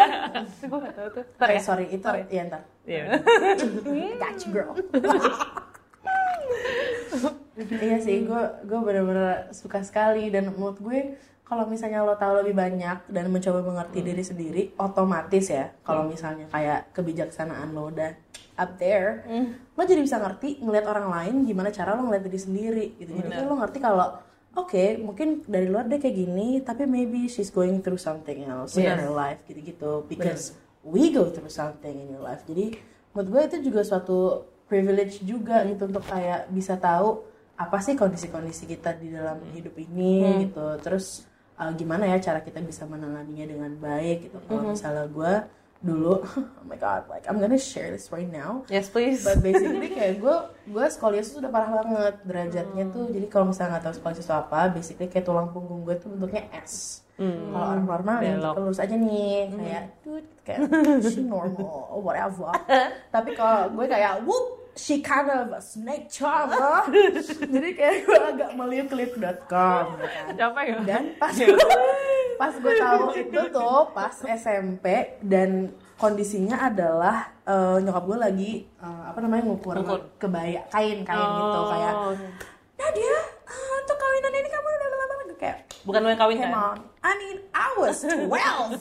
gue 0.69 0.77
gak 0.81 0.95
tahu 0.97 1.07
tuh. 1.21 1.25
Eh, 1.45 1.61
sorry, 1.61 1.85
itu 1.93 2.05
ya. 2.33 2.41
ntar. 2.49 2.61
Iya. 2.89 3.03
You, 3.85 4.51
girl. 4.51 4.73
iya 7.85 7.97
sih, 8.03 8.27
gue 8.27 8.43
gue 8.67 8.79
bener-bener 8.83 9.47
suka 9.55 9.79
sekali 9.85 10.27
dan 10.27 10.51
menurut 10.51 10.75
gue 10.81 11.15
kalau 11.45 11.69
misalnya 11.69 12.01
lo 12.01 12.17
tahu 12.17 12.41
lebih 12.41 12.57
banyak 12.57 13.05
dan 13.05 13.29
mencoba 13.29 13.61
mengerti 13.61 14.01
diri 14.01 14.23
sendiri, 14.25 14.61
otomatis 14.81 15.45
ya. 15.53 15.69
Kalau 15.85 16.09
misalnya 16.09 16.49
kayak 16.49 16.89
kebijaksanaan 16.89 17.69
lo 17.69 17.93
udah 17.93 18.17
up 18.57 18.81
there, 18.81 19.21
lo 19.77 19.81
jadi 19.85 20.01
bisa 20.01 20.17
ngerti 20.17 20.57
ngelihat 20.65 20.89
orang 20.89 21.07
lain 21.13 21.45
gimana 21.45 21.69
cara 21.69 21.93
lo 21.93 22.09
ngeliat 22.09 22.25
diri 22.25 22.39
sendiri 22.41 22.85
gitu. 22.97 23.13
Jadi 23.13 23.29
kan 23.29 23.45
lo 23.45 23.61
ngerti 23.61 23.77
kalau 23.77 24.07
oke 24.57 24.83
mungkin 25.05 25.45
dari 25.45 25.69
luar 25.69 25.85
dia 25.85 26.01
kayak 26.01 26.17
gini, 26.17 26.65
tapi 26.65 26.89
maybe 26.89 27.29
she's 27.29 27.53
going 27.53 27.77
through 27.85 28.01
something 28.01 28.41
else 28.49 28.73
in 28.73 28.89
Yes. 28.89 28.97
her 29.05 29.13
life 29.13 29.45
gitu-gitu. 29.45 30.01
Because 30.09 30.57
we 30.81 31.13
go 31.13 31.29
through 31.29 31.53
something 31.53 31.93
in 31.93 32.09
your 32.09 32.25
life. 32.25 32.41
Jadi 32.49 32.73
menurut 33.13 33.29
gue 33.29 33.41
itu 33.53 33.69
juga 33.69 33.85
suatu 33.85 34.49
privilege 34.65 35.21
juga 35.21 35.61
gitu 35.69 35.85
untuk 35.85 36.01
kayak 36.09 36.49
bisa 36.49 36.73
tahu 36.73 37.21
apa 37.53 37.77
sih 37.85 37.93
kondisi-kondisi 37.93 38.65
kita 38.65 38.97
di 38.97 39.13
dalam 39.13 39.45
hidup 39.53 39.77
ini 39.77 40.49
gitu. 40.49 40.73
Terus 40.81 41.34
uh, 41.59 41.71
gimana 41.75 42.07
ya 42.09 42.17
cara 42.19 42.39
kita 42.43 42.59
bisa 42.61 42.83
menanganinya 42.85 43.45
dengan 43.47 43.71
baik 43.79 44.29
gitu. 44.29 44.37
Kalau 44.47 44.73
misalnya 44.73 45.05
gue 45.07 45.33
dulu, 45.85 46.17
oh 46.59 46.65
my 46.65 46.77
god, 46.79 47.05
like 47.11 47.29
I'm 47.29 47.37
gonna 47.37 47.59
share 47.61 47.93
this 47.93 48.09
right 48.09 48.27
now. 48.27 48.65
yes 48.73 48.89
please. 48.89 49.21
But 49.21 49.45
basically 49.45 49.93
kayak 49.97 50.17
gue 50.19 50.35
gue 50.71 50.85
skoliosis 50.89 51.37
udah 51.37 51.51
parah 51.53 51.71
banget 51.83 52.15
derajatnya 52.25 52.89
tuh 52.89 53.13
jadi 53.13 53.27
kalau 53.29 53.53
misalnya 53.53 53.77
nggak 53.77 53.83
tahu 53.91 53.95
skoliosis 54.01 54.25
itu 54.25 54.33
apa 54.33 54.59
basically 54.73 55.07
kayak 55.07 55.25
tulang 55.27 55.53
punggung 55.53 55.85
gue 55.85 55.95
tuh 55.99 56.09
bentuknya 56.09 56.49
S. 56.65 57.05
Kalau 57.15 57.63
orang 57.71 57.87
normal 57.87 58.17
ya 58.19 58.35
lurus 58.35 58.75
aja 58.75 58.91
nih 58.91 59.47
kayak 59.55 59.83
dude 60.03 60.27
kayak 60.43 60.67
she 61.07 61.23
normal 61.23 61.87
or 61.87 62.03
whatever. 62.03 62.51
Tapi 63.07 63.31
kalau 63.39 63.71
gue 63.71 63.85
kayak 63.87 64.27
whoop 64.27 64.64
she 64.75 64.99
kind 64.99 65.31
of 65.31 65.55
a 65.55 65.61
snake 65.63 66.11
charmer. 66.11 66.83
Jadi 67.55 67.69
kayak 67.73 67.97
gue 68.03 68.19
agak 68.19 68.51
meliuk-liuk.com 68.59 69.83
gitu 69.95 70.05
kan? 70.05 70.23
Ya? 70.67 70.77
Dan 70.83 71.03
pas 71.15 71.31
pas 72.39 72.51
gue 72.51 72.73
tahu 72.75 73.03
itu 73.15 73.41
tuh 73.55 73.81
pas 73.95 74.11
SMP 74.11 75.15
dan 75.23 75.71
kondisinya 75.95 76.67
adalah 76.67 77.31
eh, 77.47 77.79
nyokap 77.79 78.03
gue 78.03 78.17
lagi 78.19 78.51
eh, 78.67 79.03
apa 79.07 79.23
namanya 79.23 79.47
ngukur 79.47 79.79
kebaya 80.19 80.67
kain 80.67 81.07
kain 81.07 81.29
gitu 81.39 81.59
kayak 81.71 81.93
Nadia 82.75 83.15
eh, 83.47 83.69
untuk 83.79 83.95
kawinan 83.95 84.33
ini 84.35 84.49
kamu 84.51 84.67
udah 84.67 84.87
lama 84.91 85.14
kayak 85.35 85.57
bukan 85.83 85.99
lo 86.01 86.09
yang 86.09 86.17
kawin 86.17 86.37
kan? 86.37 86.51
on, 86.51 86.77
I 86.99 87.11
mean 87.15 87.37
I 87.51 87.67
was 87.75 88.01
12 88.05 88.25
I 88.31 88.71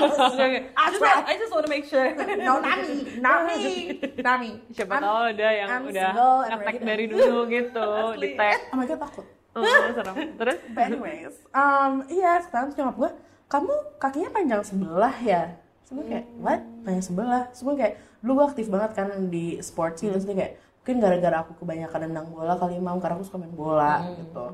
was 0.00 0.16
Oke, 0.16 0.38
oke. 0.38 0.60
I 0.72 0.84
just, 0.88 1.02
I 1.02 1.34
just 1.34 1.50
want 1.50 1.64
to 1.64 1.72
make 1.72 1.84
sure. 1.84 2.06
No 2.38 2.58
Nami 2.58 3.18
Nami 3.18 3.58
Nami 4.18 4.50
siapa 4.70 4.96
I'm- 4.96 5.04
tahu 5.04 5.18
ada 5.32 5.48
yang 5.50 5.68
I'm 5.68 5.84
udah 5.88 6.10
ngetek 6.48 6.76
dari 6.80 7.04
dulu 7.12 7.48
gitu 7.48 7.86
di 8.16 8.28
tag. 8.34 8.60
Oh 8.70 8.76
my 8.76 8.84
god 8.84 9.00
takut. 9.00 9.26
Oh, 9.56 9.64
serem. 9.64 10.36
Terus? 10.36 10.58
But 10.68 10.84
anyways, 10.86 11.34
um, 11.50 12.04
iya 12.06 12.44
sekarang 12.44 12.70
tuh 12.70 12.84
nyokap 12.84 12.96
gue, 13.00 13.10
kamu 13.48 13.72
kakinya 13.96 14.28
panjang 14.28 14.60
sebelah 14.60 15.16
ya? 15.24 15.56
Semua 15.80 16.04
kayak, 16.04 16.28
what? 16.36 16.60
Panjang 16.84 17.00
sebelah? 17.00 17.42
Semua 17.56 17.72
kayak, 17.72 17.96
dulu 18.20 18.36
gue 18.36 18.46
aktif 18.52 18.68
banget 18.68 18.92
kan 18.92 19.08
di 19.32 19.56
sports 19.64 20.04
gitu, 20.04 20.12
terus 20.12 20.28
dia 20.28 20.36
kayak, 20.36 20.52
mungkin 20.82 20.96
gara-gara 21.00 21.36
aku 21.40 21.56
kebanyakan 21.56 21.98
nendang 22.04 22.28
bola 22.28 22.52
kali 22.60 22.76
mau, 22.76 23.00
karena 23.00 23.16
aku 23.16 23.24
suka 23.24 23.40
main 23.40 23.54
bola 23.56 24.04
gitu. 24.12 24.44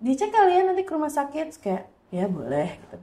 Dicek 0.00 0.32
kalian 0.32 0.72
nanti 0.72 0.82
ke 0.88 0.96
rumah 0.96 1.12
sakit, 1.12 1.52
Terus 1.52 1.60
kayak, 1.60 1.84
ya 2.08 2.24
boleh 2.24 2.72
gitu. 2.72 2.96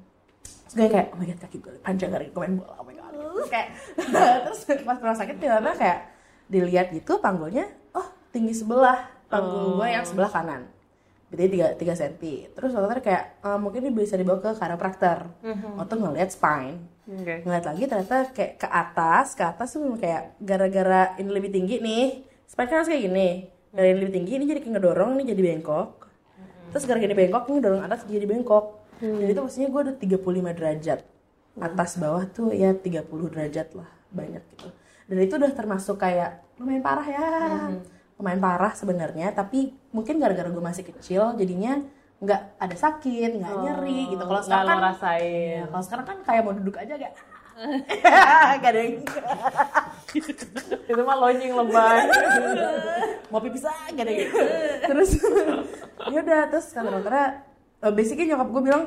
Terus 0.65 0.73
gue 0.73 0.87
kayak, 0.89 1.07
oh 1.13 1.17
my 1.21 1.25
god 1.29 1.39
kaki 1.45 1.57
gue 1.61 1.71
panjang 1.79 2.09
gue 2.09 2.41
main 2.41 2.57
bola, 2.57 2.73
oh 2.81 2.85
my 2.89 2.93
god. 2.97 3.13
Terus 3.13 3.49
kayak, 3.53 3.67
terus 4.49 4.59
pas 4.81 4.97
ke 4.97 5.03
rumah 5.05 5.19
sakit 5.21 5.35
tiba-tiba 5.37 5.73
kayak, 5.77 5.99
dilihat 6.49 6.87
gitu 6.89 7.21
panggulnya, 7.21 7.69
oh 7.93 8.07
tinggi 8.33 8.57
sebelah, 8.57 9.05
panggul 9.29 9.77
gue 9.77 9.87
yang 9.93 10.01
sebelah 10.01 10.33
kanan. 10.33 10.65
Berarti 11.29 11.45
tiga 11.53 11.67
tiga 11.75 11.93
senti. 11.93 12.47
Terus 12.55 12.71
dokter 12.71 13.03
kayak 13.03 13.23
"Eh, 13.43 13.59
mungkin 13.59 13.83
ini 13.83 13.91
bisa 13.91 14.15
dibawa 14.15 14.39
ke 14.39 14.55
chiropractor. 14.55 15.27
Waktu 15.75 15.93
ngeliat 15.99 16.31
spine. 16.31 16.79
Oke. 17.03 17.43
Ngeliat 17.43 17.67
lagi 17.67 17.83
ternyata 17.83 18.17
kayak 18.31 18.51
ke 18.55 18.67
atas 18.71 19.35
ke 19.35 19.43
atas 19.43 19.75
tuh 19.75 19.99
kayak 19.99 20.39
gara-gara 20.39 21.19
ini 21.19 21.27
lebih 21.27 21.51
tinggi 21.51 21.83
nih. 21.83 22.23
Spine 22.47 22.67
kan 22.71 22.75
harus 22.79 22.87
kayak 22.87 23.11
gini. 23.11 23.43
Gara 23.75 23.85
ini 23.91 23.99
lebih 24.07 24.15
tinggi 24.15 24.31
ini 24.39 24.47
jadi 24.47 24.59
kayak 24.63 24.73
ngedorong 24.79 25.19
ini 25.19 25.23
jadi 25.27 25.41
bengkok 25.51 26.06
terus 26.77 26.85
gara-gara 26.85 27.17
bengkok 27.17 27.49
ini 27.49 27.57
dorong 27.57 27.81
atas 27.81 28.05
jadi 28.05 28.29
bengkok 28.29 28.87
jadi 29.01 29.31
itu 29.33 29.41
maksudnya 29.41 29.69
gue 29.69 29.81
udah 29.85 29.95
35 29.97 30.57
derajat. 30.57 30.99
Atas 31.57 31.91
bawah 31.97 32.23
tuh 32.29 32.53
ya 32.53 32.73
30 32.73 33.05
derajat 33.33 33.67
lah 33.77 33.89
banyak 34.13 34.43
gitu. 34.57 34.67
Dan 35.07 35.17
itu 35.21 35.33
udah 35.37 35.51
termasuk 35.53 36.01
kayak 36.01 36.41
lumayan 36.57 36.81
parah 36.81 37.07
ya. 37.07 37.27
Lumayan 38.17 38.41
parah 38.41 38.73
sebenarnya 38.73 39.33
tapi 39.33 39.73
mungkin 39.93 40.17
gara-gara 40.17 40.49
gue 40.49 40.63
masih 40.63 40.83
kecil 40.85 41.37
jadinya 41.37 41.81
nggak 42.17 42.57
ada 42.57 42.75
sakit 42.77 43.37
nggak 43.37 43.53
nyeri 43.61 44.17
gitu. 44.17 44.23
Kalau 44.25 44.41
sekarang 44.41 44.65
kan 44.65 44.79
rasain. 44.93 45.61
ya, 45.61 45.65
kalau 45.69 45.83
sekarang 45.85 46.05
kan 46.05 46.17
kayak 46.25 46.41
mau 46.41 46.53
duduk 46.57 46.77
aja 46.77 46.93
gak 47.01 47.13
gak 48.61 48.69
ada 48.69 48.79
yang 48.85 49.01
Itu 50.87 51.01
mah 51.01 51.17
lonying 51.17 51.57
lebay. 51.57 52.05
mau 53.33 53.41
pipis 53.41 53.65
aja 53.65 53.89
gak 53.97 54.05
ada 54.05 54.13
yang 54.13 54.29
terus 54.85 55.09
ya 56.07 56.19
udah 56.23 56.41
terus 56.47 56.71
kata 56.71 56.87
dokternya 56.87 57.27
eh, 57.83 57.93
basically 57.93 58.27
nyokap 58.31 58.49
gue 58.49 58.63
bilang 58.63 58.83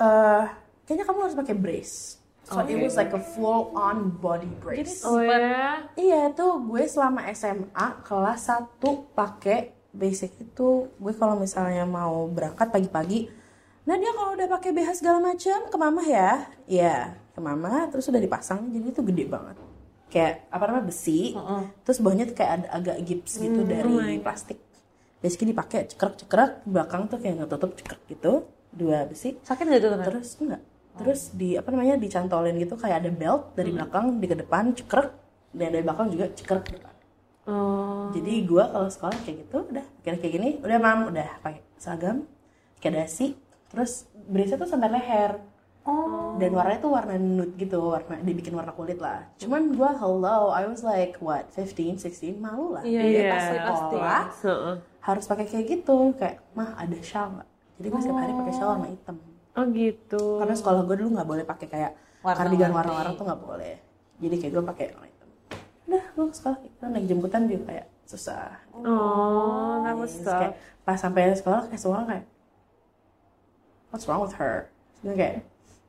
eh 0.00 0.44
kayaknya 0.84 1.04
kamu 1.06 1.18
harus 1.28 1.36
pakai 1.38 1.54
brace. 1.54 2.18
So 2.50 2.66
it 2.66 2.82
was 2.82 2.98
like 2.98 3.14
a 3.14 3.22
full 3.22 3.70
on 3.78 4.18
body 4.18 4.50
brace. 4.58 5.06
Oh 5.06 5.22
ya. 5.22 5.86
Iya 5.94 6.34
itu 6.34 6.46
gue 6.66 6.82
selama 6.90 7.30
SMA 7.30 7.86
kelas 8.02 8.50
1 8.50 8.82
pakai 9.14 9.70
basic 9.94 10.34
itu. 10.42 10.90
Gue 10.98 11.12
kalau 11.14 11.38
misalnya 11.38 11.86
mau 11.86 12.26
berangkat 12.26 12.74
pagi-pagi 12.74 13.30
nah 13.80 13.96
dia 13.96 14.12
kalau 14.12 14.36
udah 14.36 14.46
pakai 14.46 14.70
BH 14.76 15.02
segala 15.02 15.18
macam 15.22 15.58
ke 15.70 15.76
mama 15.78 16.02
ya. 16.02 16.50
Iya 16.66 17.14
ke 17.30 17.38
mama 17.38 17.86
terus 17.92 18.10
udah 18.10 18.18
dipasang 18.18 18.66
jadi 18.74 18.86
itu 18.90 19.02
gede 19.04 19.24
banget. 19.30 19.56
Kayak 20.10 20.50
apa 20.50 20.64
namanya 20.66 20.86
besi. 20.90 21.38
Terus 21.86 22.02
bawahnya 22.02 22.24
tuh 22.26 22.34
kayak 22.34 22.52
ada 22.56 22.68
agak 22.82 22.96
gips 23.06 23.38
gitu 23.38 23.62
dari 23.62 24.18
plastik 24.18 24.58
basically 25.20 25.52
dipakai 25.52 25.86
cekrek-cekrek 25.88 26.64
belakang 26.66 27.06
tuh 27.06 27.20
kayak 27.20 27.44
ngetutup 27.44 27.76
cekrek 27.76 28.00
gitu. 28.08 28.32
Dua 28.72 29.04
besi. 29.06 29.36
Sakit 29.40 29.64
nggak 29.68 29.80
tuh? 29.80 29.90
terus 30.04 30.28
enggak. 30.40 30.62
Terus 31.00 31.20
di 31.32 31.54
apa 31.54 31.68
namanya 31.70 31.96
dicantolin 31.96 32.56
gitu 32.58 32.74
kayak 32.76 33.06
ada 33.06 33.10
belt 33.12 33.54
dari 33.54 33.70
belakang 33.70 34.18
di 34.18 34.26
ke 34.26 34.36
depan 34.36 34.74
cekrek. 34.74 35.08
Dan 35.50 35.74
dari 35.74 35.84
belakang 35.84 36.08
juga 36.12 36.26
cekrek 36.32 36.64
ke 36.66 36.72
depan. 36.78 36.94
Oh. 37.50 38.12
jadi 38.12 38.44
gua 38.44 38.68
kalau 38.68 38.86
sekolah 38.92 39.16
kayak 39.24 39.48
gitu 39.48 39.64
udah 39.72 39.82
pakai 40.04 40.20
kayak 40.20 40.32
gini 40.38 40.48
udah 40.60 40.76
mam 40.76 41.08
udah 41.08 41.40
pakai 41.40 41.64
seragam 41.80 42.28
pakai 42.78 42.90
dasi. 43.00 43.26
Terus 43.70 44.06
brace 44.12 44.54
tuh 44.54 44.68
sampai 44.68 44.90
leher 44.92 45.40
Oh. 45.80 46.36
dan 46.36 46.52
warnanya 46.52 46.80
tuh 46.84 46.92
warna 46.92 47.16
nude 47.16 47.56
gitu 47.56 47.80
warna 47.80 48.20
dibikin 48.20 48.52
warna 48.52 48.68
kulit 48.76 49.00
lah. 49.00 49.24
Cuman 49.40 49.72
gua 49.72 49.96
hello 49.96 50.52
I 50.52 50.68
was 50.68 50.84
like 50.84 51.16
what 51.24 51.48
15 51.56 51.96
16 52.04 52.36
malu 52.36 52.76
lah. 52.76 52.84
Iya, 52.84 53.00
Jadi 53.00 53.16
iya, 53.16 53.30
pas 53.32 53.40
pasti, 53.40 53.56
sekolah 53.56 54.22
Heeh. 54.44 54.74
harus 55.00 55.24
pakai 55.24 55.46
kayak 55.48 55.66
gitu. 55.72 55.96
Kayak 56.20 56.44
mah 56.52 56.76
ada 56.76 56.98
shawl 57.00 57.32
nggak? 57.40 57.48
Jadi 57.80 57.86
gue 57.88 58.00
setiap 58.04 58.18
hari 58.20 58.32
pakai 58.36 58.54
shawl 58.54 58.70
warna 58.76 58.88
hitam. 58.92 59.16
Oh 59.56 59.64
gitu. 59.72 60.22
karena 60.36 60.54
sekolah 60.54 60.80
gue 60.84 60.96
dulu 61.00 61.08
nggak 61.16 61.28
boleh 61.32 61.44
pakai 61.48 61.66
kayak 61.66 61.92
kardigan 62.22 62.70
warna-warna 62.76 63.16
tuh 63.16 63.24
nggak 63.24 63.40
boleh. 63.40 63.74
Jadi 64.20 64.34
kayak 64.36 64.52
gue 64.52 64.64
pakai 64.68 64.84
warna 64.92 65.08
hitam. 65.08 65.28
Udah 65.88 66.04
gue 66.12 66.24
ke 66.28 66.34
sekolah. 66.36 66.58
Kita 66.60 66.84
naik 66.92 67.06
jemputan 67.08 67.42
juga 67.48 67.62
kayak 67.72 67.86
susah. 68.04 68.52
Oh, 68.76 69.80
Terus 69.80 70.12
tough. 70.20 70.40
kayak 70.44 70.54
pas 70.84 70.98
sampai 71.00 71.32
sekolah 71.32 71.72
kayak 71.72 71.80
semua 71.80 71.94
orang 72.04 72.08
kayak 72.12 72.24
what's 73.88 74.04
wrong 74.04 74.20
with 74.20 74.36
her? 74.36 74.68
Terus 75.00 75.02
gue 75.08 75.14
kayak 75.16 75.36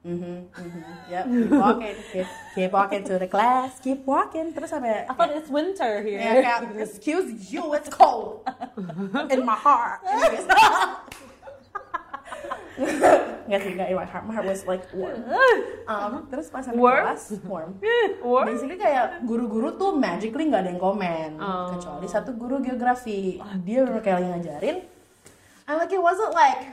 mhm 0.02 0.50
mhm 0.50 0.82
yep 1.14 1.30
keep 1.30 1.52
walking 1.54 1.96
keep, 2.12 2.28
keep 2.58 2.72
walking 2.74 3.02
to 3.06 3.22
the 3.22 3.30
class 3.30 3.78
keep 3.80 4.02
walking 4.04 4.50
terus 4.50 4.74
sampai 4.74 5.06
I 5.06 5.14
thought 5.14 5.30
it's 5.30 5.46
winter 5.46 6.02
here. 6.02 6.18
ya, 6.18 6.42
kayak 6.42 6.74
excuse 6.82 7.54
you 7.54 7.70
it's 7.78 7.86
cold 7.86 8.42
in 9.34 9.46
my 9.46 9.54
heart 9.54 10.02
Anyways. 10.02 10.50
Nggak 13.52 13.60
sih, 13.62 13.72
nggak 13.76 13.88
in 13.92 13.98
my 14.00 14.08
heart. 14.08 14.24
My 14.24 14.34
heart 14.34 14.48
was 14.48 14.64
like 14.64 14.88
warm. 14.96 15.22
Um, 15.92 16.24
terus 16.32 16.48
pas 16.48 16.64
sampai 16.64 16.80
Warm? 16.80 17.04
kelas, 17.04 17.36
warm. 17.44 17.72
Warm? 18.24 18.46
Basically 18.48 18.80
kayak 18.80 19.28
guru-guru 19.28 19.76
tuh 19.76 19.92
magically 19.92 20.48
nggak 20.48 20.64
ada 20.64 20.70
yang 20.72 20.80
komen. 20.80 21.30
Oh. 21.36 21.76
Kecuali 21.76 22.08
satu 22.08 22.32
guru 22.32 22.64
geografi. 22.64 23.44
Dia 23.68 23.84
bener 23.84 24.00
kayak 24.00 24.24
lagi 24.24 24.28
ngajarin. 24.32 24.78
And 25.68 25.76
like 25.76 25.92
it 25.92 26.00
wasn't 26.00 26.32
like, 26.32 26.64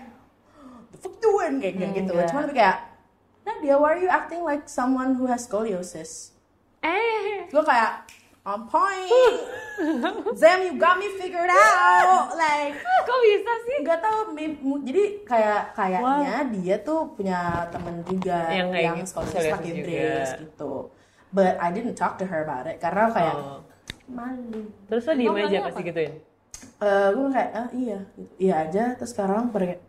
the 0.95 0.99
fuck 1.03 1.19
you 1.19 1.35
doing? 1.35 1.59
Kayak 1.59 1.99
gitu. 1.99 2.15
yeah. 2.15 2.31
Cuma 2.31 2.47
lebih 2.47 2.57
kayak, 2.63 2.77
Nadia, 3.49 3.75
why 3.75 3.97
are 3.97 4.01
you 4.01 4.13
acting 4.13 4.45
like 4.45 4.69
someone 4.69 5.17
who 5.17 5.25
has 5.25 5.49
scoliosis? 5.49 6.37
Eh. 6.85 7.49
Gue 7.49 7.65
kayak, 7.65 8.05
on 8.45 8.69
point. 8.69 9.09
Zam, 10.41 10.61
you 10.61 10.77
got 10.77 11.01
me 11.01 11.09
figured 11.17 11.49
out. 11.49 12.37
Like, 12.37 12.77
Kok 12.77 13.19
bisa 13.25 13.53
sih? 13.65 13.79
mi- 14.29 14.61
mu- 14.61 14.83
jadi 14.85 15.25
kayak 15.25 15.73
kayaknya 15.73 16.37
dia 16.53 16.77
tuh 16.79 17.09
punya 17.17 17.67
temen 17.73 18.05
juga 18.05 18.53
Yang 18.53 18.69
yang, 18.77 18.97
gitu, 18.97 19.09
scoliosis 19.09 19.49
pakai 19.49 19.73
brace 19.81 20.33
gitu 20.39 20.73
but 21.29 21.57
I 21.61 21.69
didn't 21.69 21.97
talk 21.97 22.17
to 22.21 22.25
her 22.25 22.41
about 22.41 22.65
it 22.65 22.79
karena 22.79 23.09
kayak 23.11 23.37
Oh. 23.37 23.61
malu 24.09 24.73
Terus 24.89 25.05
lo 25.05 25.13
diem 25.13 25.35
aja 25.37 25.59
pasti 25.69 25.83
gituin? 25.83 26.13
Eh 26.81 27.09
gue 27.13 27.29
kayak 27.29 27.51
ah 27.53 27.69
iya 27.73 27.99
iya 28.37 28.55
aja 28.65 28.97
terus 28.97 29.13
sekarang 29.13 29.49
kayak 29.51 29.81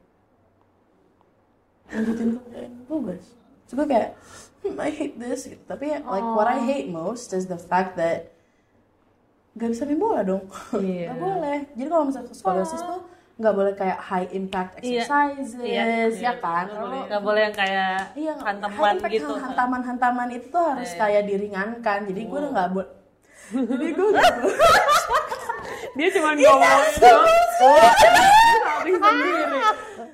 lanjutin 1.89 2.38
tugas 2.86 3.24
terus 3.69 3.77
gue 3.77 3.88
kayak 3.88 4.10
hmm, 4.60 4.75
I 4.75 4.89
hate 4.89 5.15
this 5.15 5.45
gitu. 5.45 5.62
tapi 5.63 5.93
like 5.93 6.25
what 6.27 6.49
I 6.49 6.58
hate 6.60 6.89
most 6.89 7.29
is 7.32 7.45
the 7.45 7.55
fact 7.55 7.93
that 7.95 8.34
gak 9.53 9.69
bisa 9.69 9.86
main 9.86 9.95
bola 9.95 10.25
dong 10.25 10.49
Iya. 10.75 11.13
Gak 11.13 11.19
boleh 11.19 11.58
jadi 11.73 11.88
kalau 11.88 12.03
misalnya 12.03 12.34
scoliosis 12.34 12.82
tuh 12.82 13.01
nggak 13.39 13.55
boleh 13.55 13.71
kayak 13.71 13.99
high 14.01 14.27
impact 14.32 14.84
Iya. 14.84 15.05
exercises 15.08 16.12
Iya. 16.12 16.12
ya 16.12 16.34
kan 16.38 16.65
Nggak 17.08 17.21
boleh 17.23 17.41
yang 17.45 17.55
kayak 17.55 18.12
Iya, 18.12 18.34
hantaman 18.36 18.99
gitu. 19.08 19.32
hantaman-hantaman 19.32 20.27
itu 20.34 20.49
tuh 20.49 20.60
harus 20.65 20.91
Iya. 20.91 20.99
kayak 20.99 21.23
diringankan. 21.23 21.99
Jadi 22.03 22.21
gue 22.25 22.36
udah 22.36 22.51
nggak 22.51 22.69
boleh. 22.75 22.89
Jadi 23.71 23.88
gue. 23.95 24.10
Dia 25.95 26.08
cuma 26.12 26.29
ngomong 26.36 26.60
doang. 26.99 28.49
Salting 28.80 28.96
sendiri. 28.96 29.44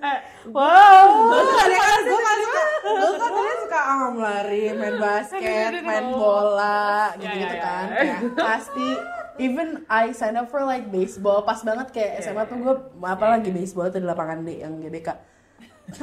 Eh, 0.02 0.20
Wow. 0.46 1.06
Gue 1.34 1.42
kan 1.42 1.70
gue 2.06 2.20
kan 2.22 2.38
suka, 2.46 2.62
gue 2.86 3.44
kan 3.46 3.58
suka 3.66 3.80
ah, 3.82 4.10
lari, 4.14 4.64
main 4.78 4.98
basket, 5.02 5.72
main 5.82 6.06
bola, 6.14 7.14
gitu-gitu 7.18 7.46
Ya, 7.46 7.58
ya, 7.58 7.66
kan. 7.66 7.86
Kayak 7.94 8.20
pasti. 8.38 8.90
Even 9.36 9.84
I 9.92 10.16
sign 10.16 10.40
up 10.40 10.48
for 10.48 10.64
like 10.64 10.88
baseball, 10.88 11.44
pas 11.44 11.60
banget 11.60 11.92
kayak 11.92 12.24
SMA 12.24 12.48
tuh 12.48 12.56
gue 12.56 12.76
apa 13.04 13.36
lagi 13.36 13.52
baseball 13.52 13.92
tuh 13.92 14.00
di 14.00 14.08
lapangan 14.08 14.48
D 14.48 14.64
yang 14.64 14.80
GBK. 14.80 15.12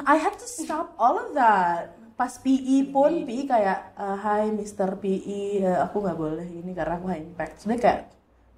I 0.05 0.21
had 0.21 0.37
to 0.37 0.45
stop 0.45 0.93
all 1.01 1.17
of 1.17 1.33
that. 1.33 1.97
Pas 2.13 2.29
PE 2.37 2.93
pun 2.93 3.25
PE 3.25 3.49
kayak 3.49 3.97
uh, 3.97 4.21
Hi 4.21 4.53
Mr. 4.53 5.01
PE, 5.01 5.65
uh, 5.65 5.81
aku 5.81 6.05
nggak 6.05 6.19
boleh 6.21 6.45
ini 6.45 6.77
karena 6.77 7.01
aku 7.01 7.09
high 7.09 7.25
impact. 7.25 7.65
Sebenernya 7.65 7.83
kayak 7.83 8.01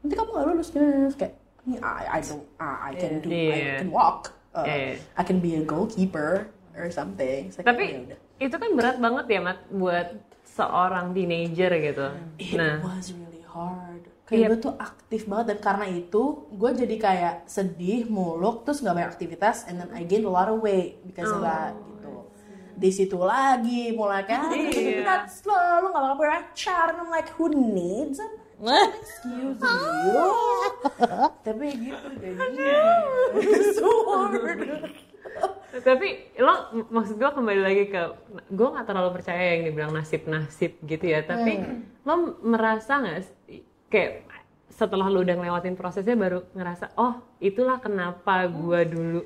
nanti 0.03 0.15
kamu 0.19 0.31
nggak 0.35 0.47
lulus 0.51 0.69
gini 0.75 0.87
kayak 1.15 1.35
"Ini 1.65 1.77
I 1.81 2.03
I 2.09 2.21
don't 2.21 2.45
I, 2.57 2.69
I 2.89 2.93
can 2.95 3.13
do 3.19 3.29
Iya. 3.29 3.53
I 3.53 3.79
can 3.81 3.91
walk. 3.91 4.21
Uh, 4.51 4.63
Iya. 4.63 5.01
I 5.17 5.23
can 5.23 5.39
be 5.39 5.57
a 5.57 5.63
goalkeeper 5.63 6.47
or 6.73 6.87
something. 6.89 7.49
It's 7.49 7.57
like, 7.57 7.65
oh, 7.65 7.73
Tapi 7.73 7.85
yaudah. 8.05 8.19
itu 8.39 8.55
kan 8.55 8.71
berat 8.73 8.97
banget 8.99 9.27
ya, 9.29 9.41
Mat, 9.41 9.59
buat 9.69 10.09
seorang 10.45 11.11
teenager 11.11 11.71
gitu. 11.73 12.07
It 12.37 12.55
Nah, 12.55 12.79
was 12.81 13.11
really 13.11 13.43
hard. 13.45 14.03
Iya. 14.05 14.13
Kayak 14.25 14.47
gue 14.49 14.61
tuh 14.63 14.75
aktif 14.75 15.21
banget 15.25 15.47
dan 15.47 15.59
karena 15.61 15.87
itu 15.87 16.23
gue 16.49 16.71
jadi 16.73 16.97
kayak 16.97 17.35
sedih, 17.45 18.07
muluk, 18.07 18.63
terus 18.63 18.81
nggak 18.81 18.95
banyak 18.95 19.11
aktivitas, 19.11 19.67
and 19.67 19.77
then 19.77 19.91
I 19.91 20.03
gained 20.03 20.25
a 20.25 20.33
lot 20.33 20.47
of 20.47 20.59
weight 20.59 21.03
because 21.03 21.29
of 21.29 21.43
that 21.43 21.75
gitu. 21.75 22.25
Di 22.75 22.91
situ 22.91 23.15
lagi 23.17 23.93
mulai 23.93 24.25
kayak 24.25 24.41
ah, 24.41 24.51
Iya. 24.51 25.03
not 25.03 25.25
slow, 25.29 25.55
lu 25.81 25.89
nggak 25.91 26.03
bakal 26.05 26.17
pacar, 26.19 26.85
and 26.91 26.99
I'm 26.99 27.11
like 27.11 27.29
who 27.35 27.47
needs 27.51 28.17
a 28.17 28.27
excuse 28.63 29.61
you? 29.61 30.25
Tapi 31.43 31.67
gitu 31.75 32.09
jadinya. 32.21 32.75
tapi 35.75 36.31
lo 36.39 36.87
maksud 36.95 37.19
gue 37.19 37.31
kembali 37.35 37.61
lagi 37.67 37.85
ke 37.91 38.03
gue 38.55 38.69
nggak 38.71 38.87
terlalu 38.87 39.11
percaya 39.11 39.59
yang 39.59 39.63
dibilang 39.67 39.93
nasib 39.93 40.27
nasib 40.31 40.79
gitu 40.87 41.05
ya. 41.11 41.27
Tapi 41.27 41.59
lo 42.07 42.39
merasa 42.47 43.03
nggak 43.03 43.19
kayak 43.91 44.27
setelah 44.75 45.07
lo 45.07 45.23
udah 45.23 45.39
ngelewatin 45.39 45.79
prosesnya 45.79 46.19
baru 46.19 46.43
ngerasa 46.51 46.99
oh 46.99 47.23
itulah 47.39 47.79
kenapa 47.79 48.51
gue 48.51 48.81
dulu 48.91 49.21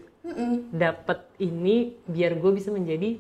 dapet 0.76 1.24
ini 1.40 1.96
biar 2.04 2.36
gue 2.36 2.52
bisa 2.52 2.68
menjadi 2.68 3.16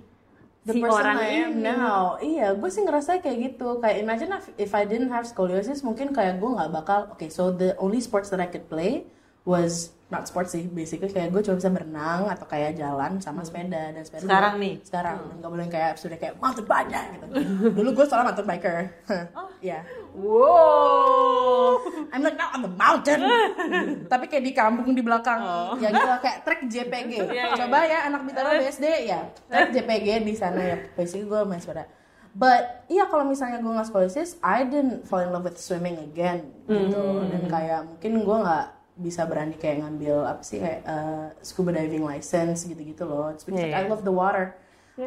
the 0.68 0.76
si 0.76 0.80
person 0.84 1.00
orang 1.00 1.16
I 1.16 1.30
am 1.48 1.52
ini 1.56 1.64
now. 1.64 2.20
Iya, 2.20 2.52
gue 2.52 2.68
sih 2.68 2.84
ngerasa 2.84 3.24
kayak 3.24 3.38
gitu. 3.40 3.80
Kayak 3.80 3.96
imagine 4.04 4.30
if, 4.36 4.46
if 4.68 4.72
I 4.76 4.84
didn't 4.84 5.08
have 5.08 5.24
scoliosis, 5.24 5.80
mungkin 5.80 6.12
kayak 6.12 6.36
gue 6.36 6.50
nggak 6.52 6.70
bakal. 6.70 7.00
Oke, 7.16 7.32
so 7.32 7.48
the 7.48 7.72
only 7.80 8.04
sports 8.04 8.28
that 8.28 8.38
I 8.44 8.52
could 8.52 8.68
play 8.68 9.08
was 9.48 9.74
not 10.08 10.24
sports 10.24 10.52
sih, 10.52 10.64
basically 10.64 11.08
kayak 11.08 11.28
gue 11.28 11.40
cuma 11.40 11.56
bisa 11.56 11.68
berenang 11.68 12.28
atau 12.28 12.44
kayak 12.44 12.76
jalan 12.76 13.20
sama 13.20 13.44
sepeda 13.44 13.92
dan 13.92 14.00
sepeda. 14.00 14.24
Sekarang 14.24 14.52
juga- 14.56 14.64
nih? 14.64 14.74
Sekarang 14.80 15.16
nggak 15.36 15.50
boleh 15.50 15.66
kayak 15.68 15.92
sudah 15.96 16.16
kayak 16.16 16.34
mountain 16.36 16.64
bike 16.64 16.88
gitu. 16.88 17.26
Dulu 17.72 17.88
gue 17.92 18.04
soalnya 18.04 18.26
mountain 18.28 18.46
biker. 18.46 18.76
Iya. 19.58 19.82
wow 20.14 21.82
I'm 22.14 22.22
like 22.22 22.38
now 22.38 22.54
on 22.54 22.62
the 22.62 22.70
mountain. 22.70 23.20
Tapi 24.12 24.30
kayak 24.30 24.44
di 24.46 24.52
kampung 24.54 24.94
di 24.94 25.02
belakang. 25.02 25.42
Ya 25.82 25.90
gitu 25.90 26.06
kayak 26.22 26.38
trek 26.46 26.60
JPG. 26.64 27.12
Coba 27.60 27.82
ya 27.82 28.06
anak 28.06 28.22
Bintaro 28.22 28.54
BSD 28.54 28.86
ya. 29.04 29.26
Trek 29.50 29.74
JPG 29.74 30.22
di 30.22 30.34
sana 30.34 30.62
ya. 30.62 30.76
Basically 30.94 31.26
gue 31.26 31.42
main 31.42 31.58
sepeda. 31.58 31.90
But 32.30 32.86
iya 32.86 33.10
kalau 33.10 33.26
misalnya 33.26 33.58
gue 33.58 33.72
nggak 33.72 33.90
scoliosis, 33.90 34.38
I 34.40 34.62
didn't 34.62 35.04
fall 35.04 35.20
in 35.20 35.34
love 35.34 35.42
with 35.42 35.58
swimming 35.58 35.98
again 35.98 36.54
gitu. 36.64 37.02
Dan 37.26 37.50
kayak 37.50 37.82
mungkin 37.84 38.22
gue 38.22 38.38
nggak 38.38 38.66
bisa 38.98 39.22
berani 39.24 39.54
kayak 39.54 39.86
ngambil 39.86 40.26
apa 40.26 40.42
sih 40.42 40.58
kayak 40.58 40.82
uh, 40.82 41.30
scuba 41.40 41.70
diving 41.70 42.02
license 42.02 42.66
gitu-gitu 42.66 43.06
loh. 43.06 43.30
It's 43.30 43.46
because 43.46 43.62
Yeah, 43.62 43.70
like, 43.70 43.78
I 43.78 43.82
yeah. 43.86 43.92
love 43.94 44.02
the 44.02 44.12
water. 44.12 44.58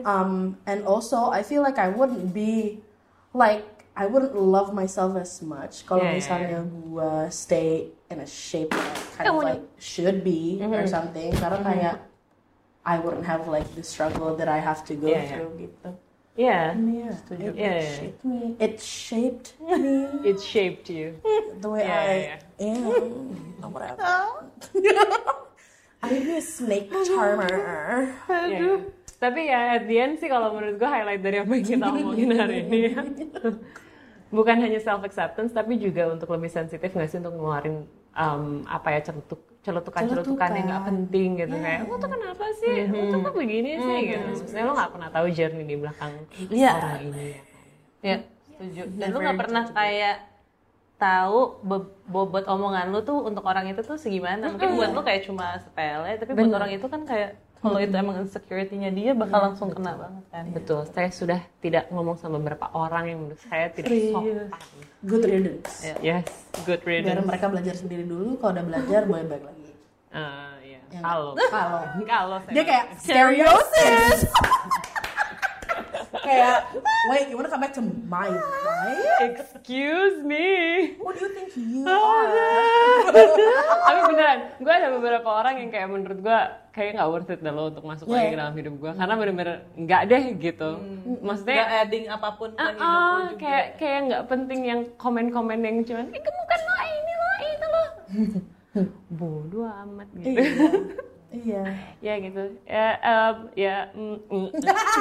Um, 0.08 0.56
and 0.64 0.88
also 0.88 1.28
I 1.36 1.44
feel 1.44 1.60
like 1.60 1.76
I 1.76 1.92
wouldn't 1.92 2.32
be 2.32 2.80
like 3.36 3.68
I 3.92 4.08
wouldn't 4.08 4.32
love 4.40 4.72
myself 4.72 5.20
as 5.20 5.44
much 5.44 5.84
kalau 5.84 6.08
Yeah, 6.08 6.16
yeah, 6.16 6.20
misalnya 6.24 6.60
gue 6.64 7.12
stay 7.28 7.92
in 8.08 8.24
a 8.24 8.28
shape 8.28 8.72
that 8.72 8.88
I 8.88 8.96
kind 9.20 9.26
of 9.28 9.44
like 9.44 9.64
should 9.76 10.24
be 10.24 10.64
or 10.64 10.88
something. 10.88 11.36
Karena 11.36 11.60
kayak 11.60 11.96
I 12.88 13.04
wouldn't 13.04 13.28
have 13.28 13.52
like 13.52 13.68
the 13.76 13.84
struggle 13.84 14.32
that 14.40 14.48
I 14.48 14.64
have 14.64 14.88
to 14.88 14.96
go 14.96 15.12
Yeah, 15.12 15.28
yeah. 15.28 15.30
through 15.44 15.52
gitu. 15.60 15.90
Yeah, 16.32 16.72
Yeah, 16.80 17.12
it, 17.12 17.40
Yeah, 17.44 17.52
yeah, 17.60 17.76
yeah. 17.84 17.92
shaped 18.00 18.24
me. 18.24 18.56
It 18.56 18.76
shaped 18.80 19.50
me 19.60 20.08
it 20.24 20.38
shaped 20.40 20.88
you. 20.88 21.20
the 21.60 21.68
way 21.70 21.84
Yeah, 21.84 22.00
I 22.00 22.16
yeah, 22.16 22.72
am. 22.72 22.88
Or 23.60 23.70
whatever. 23.70 24.00
I 26.02 26.08
be 26.10 26.38
a 26.40 26.42
snake 26.42 26.88
charmer. 27.04 28.16
Yeah. 28.32 28.80
Tapi 29.22 29.54
ya 29.54 29.78
at 29.78 29.86
the 29.86 29.98
end 30.02 30.18
sih 30.18 30.32
kalau 30.32 30.56
menurut 30.56 30.80
gue 30.80 30.90
highlight 30.90 31.22
dari 31.22 31.38
apa 31.44 31.52
yang 31.52 31.66
kita 31.68 31.86
omongin 31.94 32.32
hari 32.34 32.66
ini 32.66 32.80
ya. 32.90 33.04
Bukan 34.38 34.56
hanya 34.64 34.80
self 34.80 35.04
acceptance 35.04 35.52
tapi 35.52 35.76
juga 35.78 36.08
untuk 36.10 36.32
lebih 36.32 36.48
sensitif 36.48 36.90
nggak 36.90 37.12
sih 37.12 37.20
untuk 37.20 37.36
ngeluarin 37.36 37.84
um, 38.16 38.64
apa 38.66 38.96
ya 38.96 39.00
celutuk 39.04 39.51
celutukan 39.62 40.02
celutukan 40.10 40.50
yang 40.58 40.66
nggak 40.66 40.86
penting 40.90 41.30
gitu 41.38 41.56
kayak 41.62 41.86
lo 41.86 41.96
tuh 42.02 42.10
kenapa 42.10 42.46
sih? 42.58 42.76
Lo 42.90 43.04
tuh 43.14 43.20
kok 43.22 43.34
begini 43.38 43.72
sih? 43.78 44.00
Gitu. 44.10 44.28
Sebenarnya 44.42 44.66
lo 44.66 44.74
nggak 44.74 44.92
pernah 44.98 45.10
tahu 45.14 45.26
journey 45.30 45.64
di 45.70 45.76
belakang 45.78 46.14
Iya. 46.50 46.72
orang 46.74 47.02
ini. 47.06 47.26
Ya. 47.30 47.40
Ya, 48.02 48.18
setuju. 48.50 48.82
Dan 48.98 49.08
lu 49.14 49.18
nggak 49.22 49.38
pernah 49.38 49.64
kayak 49.70 50.18
tahu 50.98 51.40
bobot 52.06 52.46
omongan 52.46 52.94
lu 52.94 53.02
tuh 53.02 53.26
untuk 53.26 53.46
orang 53.46 53.70
itu 53.70 53.82
tuh 53.82 53.98
segimana. 53.98 54.50
Mungkin 54.50 54.78
buat 54.78 54.90
lu 54.94 55.02
kayak 55.02 55.30
cuma 55.30 55.58
sepele, 55.62 56.18
tapi 56.18 56.32
buat 56.34 56.54
orang 56.58 56.72
itu 56.74 56.86
kan 56.90 57.02
kayak 57.06 57.38
kalau 57.62 57.78
itu 57.78 57.94
emang 57.94 58.18
insecurity-nya 58.20 58.90
dia 58.90 59.12
bakal 59.14 59.40
langsung 59.44 59.70
kena 59.70 59.94
banget 59.94 60.24
kan. 60.28 60.44
betul 60.50 60.82
saya 60.88 61.10
sudah 61.10 61.40
tidak 61.60 61.88
ngomong 61.88 62.18
sama 62.18 62.36
beberapa 62.36 62.66
orang 62.72 63.04
yang 63.06 63.20
menurut 63.20 63.42
saya 63.44 63.70
tidak 63.70 63.90
sopan 63.94 64.50
Good 65.02 65.24
riddance. 65.24 65.86
yes 66.02 66.26
good 66.64 66.82
Biar 66.82 67.06
riddance 67.16 67.24
mereka 67.24 67.46
belajar 67.48 67.74
sendiri 67.74 68.04
dulu. 68.04 68.38
Kalau 68.38 68.52
udah 68.52 68.66
belajar, 68.66 69.02
boleh 69.04 69.26
balik 69.26 69.46
lagi. 69.48 69.66
Eh, 70.12 70.54
iya. 70.68 70.80
Ya. 70.90 71.00
kalau 71.00 71.34
Kalau 71.40 71.82
kalau 72.04 72.38
saya 72.40 72.54
dia 72.54 72.64
kayak 72.64 72.86
scoliosis. 73.00 74.20
kayak, 76.22 76.58
wait, 77.08 77.26
you 77.28 77.36
wanna 77.36 77.48
come 77.48 77.60
back 77.60 77.74
to 77.74 77.82
my 78.06 78.28
life? 78.28 79.18
excuse 79.22 80.22
me 80.22 80.94
What 80.98 81.16
do 81.16 81.26
you 81.26 81.32
think 81.32 81.50
you 81.56 81.82
Oh, 81.82 81.98
are? 81.98 82.30
beneran 84.34 84.58
gue 84.58 84.74
ada 84.74 84.88
beberapa 84.90 85.30
orang 85.30 85.56
yang 85.58 85.70
kayak 85.70 85.88
menurut 85.88 86.20
gue 86.20 86.40
kayak 86.72 86.92
nggak 86.94 87.10
worth 87.10 87.30
it 87.30 87.40
deh 87.40 87.50
lo 87.50 87.64
untuk 87.68 87.84
masuk 87.84 88.06
lagi 88.06 88.18
Yeah. 88.18 88.30
ke 88.30 88.38
dalam 88.38 88.56
hidup 88.56 88.74
gue 88.78 88.92
karena 88.94 89.14
bener-bener 89.14 89.58
nggak 89.76 90.02
deh 90.06 90.24
gitu 90.38 90.70
maksudnya 91.20 91.56
Gak 91.58 91.72
adding 91.82 92.06
apa 92.08 92.30
pun 92.34 92.50
ke 92.52 92.60
ah, 92.60 92.70
hidup 92.70 92.82
juga. 92.82 93.38
kayak 93.38 93.66
kayak 93.76 94.00
nggak 94.04 94.24
penting 94.26 94.60
yang 94.64 94.82
komen-komen 94.96 95.60
yang 95.60 95.78
cuman 95.82 96.06
eh 96.10 96.22
gemukan 96.22 96.60
lo 96.62 96.74
ini 96.82 97.14
lo 97.14 97.30
itu 97.44 97.66
lo 97.68 97.84
bodoh 99.20 99.68
amat 99.68 100.08
gitu 100.16 100.30
Iya. 100.32 100.44
ya 102.06 102.14
gitu 102.20 102.44
ya 102.68 102.88
em, 103.00 103.36
ya 103.56 103.78
mm, 103.96 104.18
mm. 104.28 104.48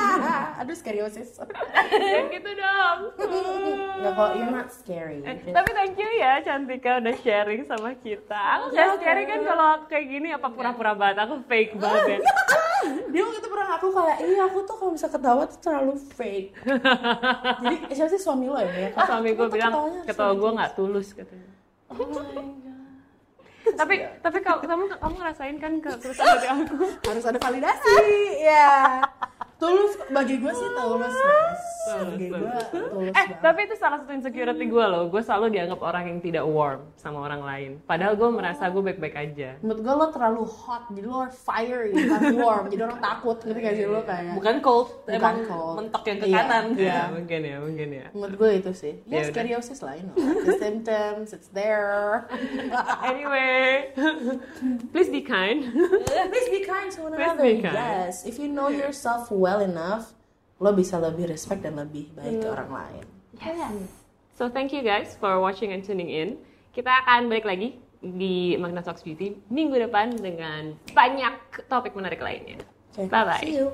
Aduh, 0.63 0.77
scoliosis. 0.79 1.43
ya 1.91 2.21
gitu 2.31 2.51
dong 2.55 2.99
Nggak, 4.01 4.13
kalau 4.17 4.33
you're 4.33 4.49
not 4.55 4.73
scary. 4.73 5.21
Eh, 5.27 5.53
tapi 5.53 5.71
thank 5.77 5.99
you 5.99 6.09
ya 6.17 6.41
Cantika 6.41 7.05
udah 7.05 7.15
sharing 7.21 7.69
sama 7.69 7.93
kita. 8.01 8.33
Aku 8.57 8.73
gak 8.73 8.97
scary 8.97 9.29
kan 9.29 9.45
kalau 9.45 9.67
aku 9.77 9.85
kayak 9.93 10.07
gini 10.09 10.29
apa 10.33 10.49
pura-pura 10.49 10.97
banget, 10.97 11.21
aku 11.21 11.45
fake 11.45 11.77
banget 11.77 12.17
ya. 12.17 12.19
dia 13.13 13.21
waktu 13.21 13.45
itu 13.45 13.49
pernah 13.53 13.67
ngaku 13.77 13.89
kayak 13.93 14.19
iya 14.25 14.43
aku 14.49 14.59
tuh 14.65 14.77
kalau 14.81 14.93
bisa 14.97 15.09
ketawa 15.13 15.45
tuh 15.45 15.59
terlalu 15.61 16.01
fake 16.17 16.57
jadi 17.61 17.77
siapa 17.93 18.09
sih 18.17 18.23
suami 18.25 18.49
lo 18.49 18.57
ya 18.57 18.73
Mia? 18.73 18.89
Pas 18.97 19.05
suami 19.05 19.37
gue 19.37 19.45
Aku 19.45 19.53
bilang 19.53 19.73
ketawa 20.09 20.33
gue 20.33 20.51
nggak 20.57 20.73
tulus 20.81 21.13
katanya. 21.13 21.51
tapi 23.81 23.95
tapi 24.25 24.39
kalau 24.41 24.59
kamu 24.65 24.85
kamu 24.97 25.15
ngerasain 25.21 25.57
kan 25.61 25.73
ke 25.79 25.91
terus 26.01 26.17
dari 26.17 26.49
aku. 26.49 26.77
harus 27.07 27.25
ada 27.27 27.39
validasi 27.39 27.97
ya 28.41 29.01
tulus 29.61 29.93
bagi 30.09 30.37
gue 30.37 30.49
sih 30.51 30.69
tulus 30.71 31.13
mas 31.13 31.63
bagi 32.03 32.27
gue 32.27 32.41
tulus 32.67 32.89
Eh, 32.91 33.13
banget. 33.13 33.37
tapi 33.41 33.61
itu 33.63 33.75
salah 33.75 33.99
satu 33.99 34.11
insecurity 34.11 34.65
gue 34.65 34.85
loh. 34.85 35.09
Gue 35.09 35.21
selalu 35.21 35.47
dianggap 35.51 35.81
orang 35.81 36.05
yang 36.07 36.19
tidak 36.19 36.45
warm 36.47 36.81
sama 36.95 37.21
orang 37.21 37.43
lain. 37.43 37.71
Padahal 37.83 38.15
gue 38.15 38.29
merasa 38.31 38.67
gue 38.67 38.81
baik-baik 38.81 39.17
aja. 39.19 39.57
menurut 39.61 39.81
gue 39.81 39.95
lo 39.95 40.07
terlalu 40.09 40.43
hot 40.45 40.89
jadi 40.91 41.07
lo 41.07 41.21
fiery 41.29 41.91
bukan 41.93 42.21
warm 42.39 42.65
jadi 42.69 42.83
orang 42.85 43.01
takut 43.01 43.37
ngerti 43.39 43.61
gak 43.61 43.75
sih 43.75 43.87
lo 43.87 44.01
kayak 44.03 44.33
bukan 44.33 44.55
cold, 44.61 44.89
Bukan 45.03 45.15
emang 45.15 45.37
cold. 45.45 45.75
mentok 45.77 46.03
yang 46.05 46.19
ke 46.19 46.27
Iya. 46.27 46.37
kanan. 46.39 46.65
Ya, 46.75 47.01
mungkin 47.11 47.41
ya, 47.43 47.57
mungkin 47.59 47.89
ya. 47.91 48.07
menurut 48.13 48.37
gue 48.37 48.51
itu 48.57 48.71
sih 48.73 48.95
Ya 49.05 49.11
ya 49.11 49.19
udah. 49.19 49.29
scoliosis 49.31 49.79
lah 49.81 49.95
you 49.95 50.05
know 50.07 50.17
the 50.43 50.55
symptoms 50.57 51.33
it's 51.33 51.51
there 51.51 52.29
Anyway, 53.03 53.91
please 54.91 55.09
be 55.09 55.21
kind. 55.21 55.67
please 56.31 56.49
be 56.49 56.63
kind 56.63 56.89
to 56.89 57.03
one 57.03 57.13
another 57.13 57.43
be 57.43 57.59
kind. 57.59 57.75
yes 57.75 58.23
if 58.23 58.39
you 58.39 58.47
know 58.47 58.69
yourself 58.69 59.27
well 59.29 59.50
enough 59.59 60.15
lo 60.63 60.71
bisa 60.71 61.03
lebih 61.03 61.27
respect 61.27 61.67
dan 61.67 61.75
lebih 61.75 62.15
baik 62.15 62.39
ke 62.39 62.47
orang 62.47 62.71
lain 62.71 63.05
So 64.41 64.49
thank 64.49 64.73
you 64.73 64.81
guys 64.81 65.21
for 65.21 65.37
watching 65.37 65.77
and 65.77 65.85
tuning 65.85 66.09
in. 66.09 66.41
Kita 66.73 66.89
akan 67.05 67.29
balik 67.29 67.45
lagi 67.45 67.77
di 68.01 68.57
Magna 68.57 68.81
Talks 68.81 69.05
Beauty 69.05 69.37
minggu 69.53 69.77
depan 69.77 70.17
dengan 70.17 70.73
banyak 70.97 71.69
topik 71.69 71.93
menarik 71.93 72.25
lainnya. 72.25 72.57
Okay, 72.97 73.05
Bye-bye. 73.13 73.45
see 73.45 73.61
you 73.61 73.69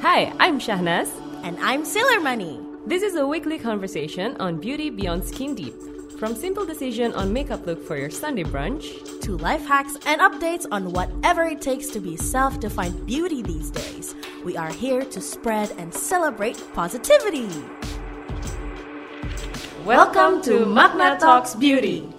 Hi, 0.00 0.32
I'm 0.40 0.56
Shahnaz. 0.56 1.10
And 1.42 1.58
I'm 1.60 1.84
Sailor 1.84 2.22
Money. 2.22 2.62
This 2.86 3.02
is 3.02 3.14
a 3.18 3.26
weekly 3.26 3.58
conversation 3.58 4.40
on 4.40 4.56
beauty 4.56 4.88
beyond 4.88 5.26
skin 5.26 5.54
deep. 5.54 5.74
From 6.18 6.34
simple 6.34 6.66
decision 6.66 7.12
on 7.12 7.32
makeup 7.32 7.64
look 7.64 7.80
for 7.80 7.96
your 7.96 8.10
Sunday 8.10 8.42
brunch 8.42 9.20
To 9.20 9.36
life 9.36 9.64
hacks 9.64 9.96
and 10.04 10.20
updates 10.20 10.66
on 10.72 10.90
whatever 10.90 11.44
it 11.44 11.60
takes 11.60 11.86
to 11.90 12.00
be 12.00 12.16
self 12.16 12.58
defined 12.58 13.06
beauty 13.06 13.40
these 13.40 13.70
days. 13.70 14.16
We 14.44 14.56
are 14.56 14.72
here 14.72 15.04
to 15.04 15.20
spread 15.20 15.70
and 15.78 15.94
celebrate 15.94 16.60
positivity. 16.74 17.48
Welcome 19.84 20.42
to 20.42 20.66
Magna 20.66 21.16
Talks 21.20 21.54
Beauty. 21.54 22.12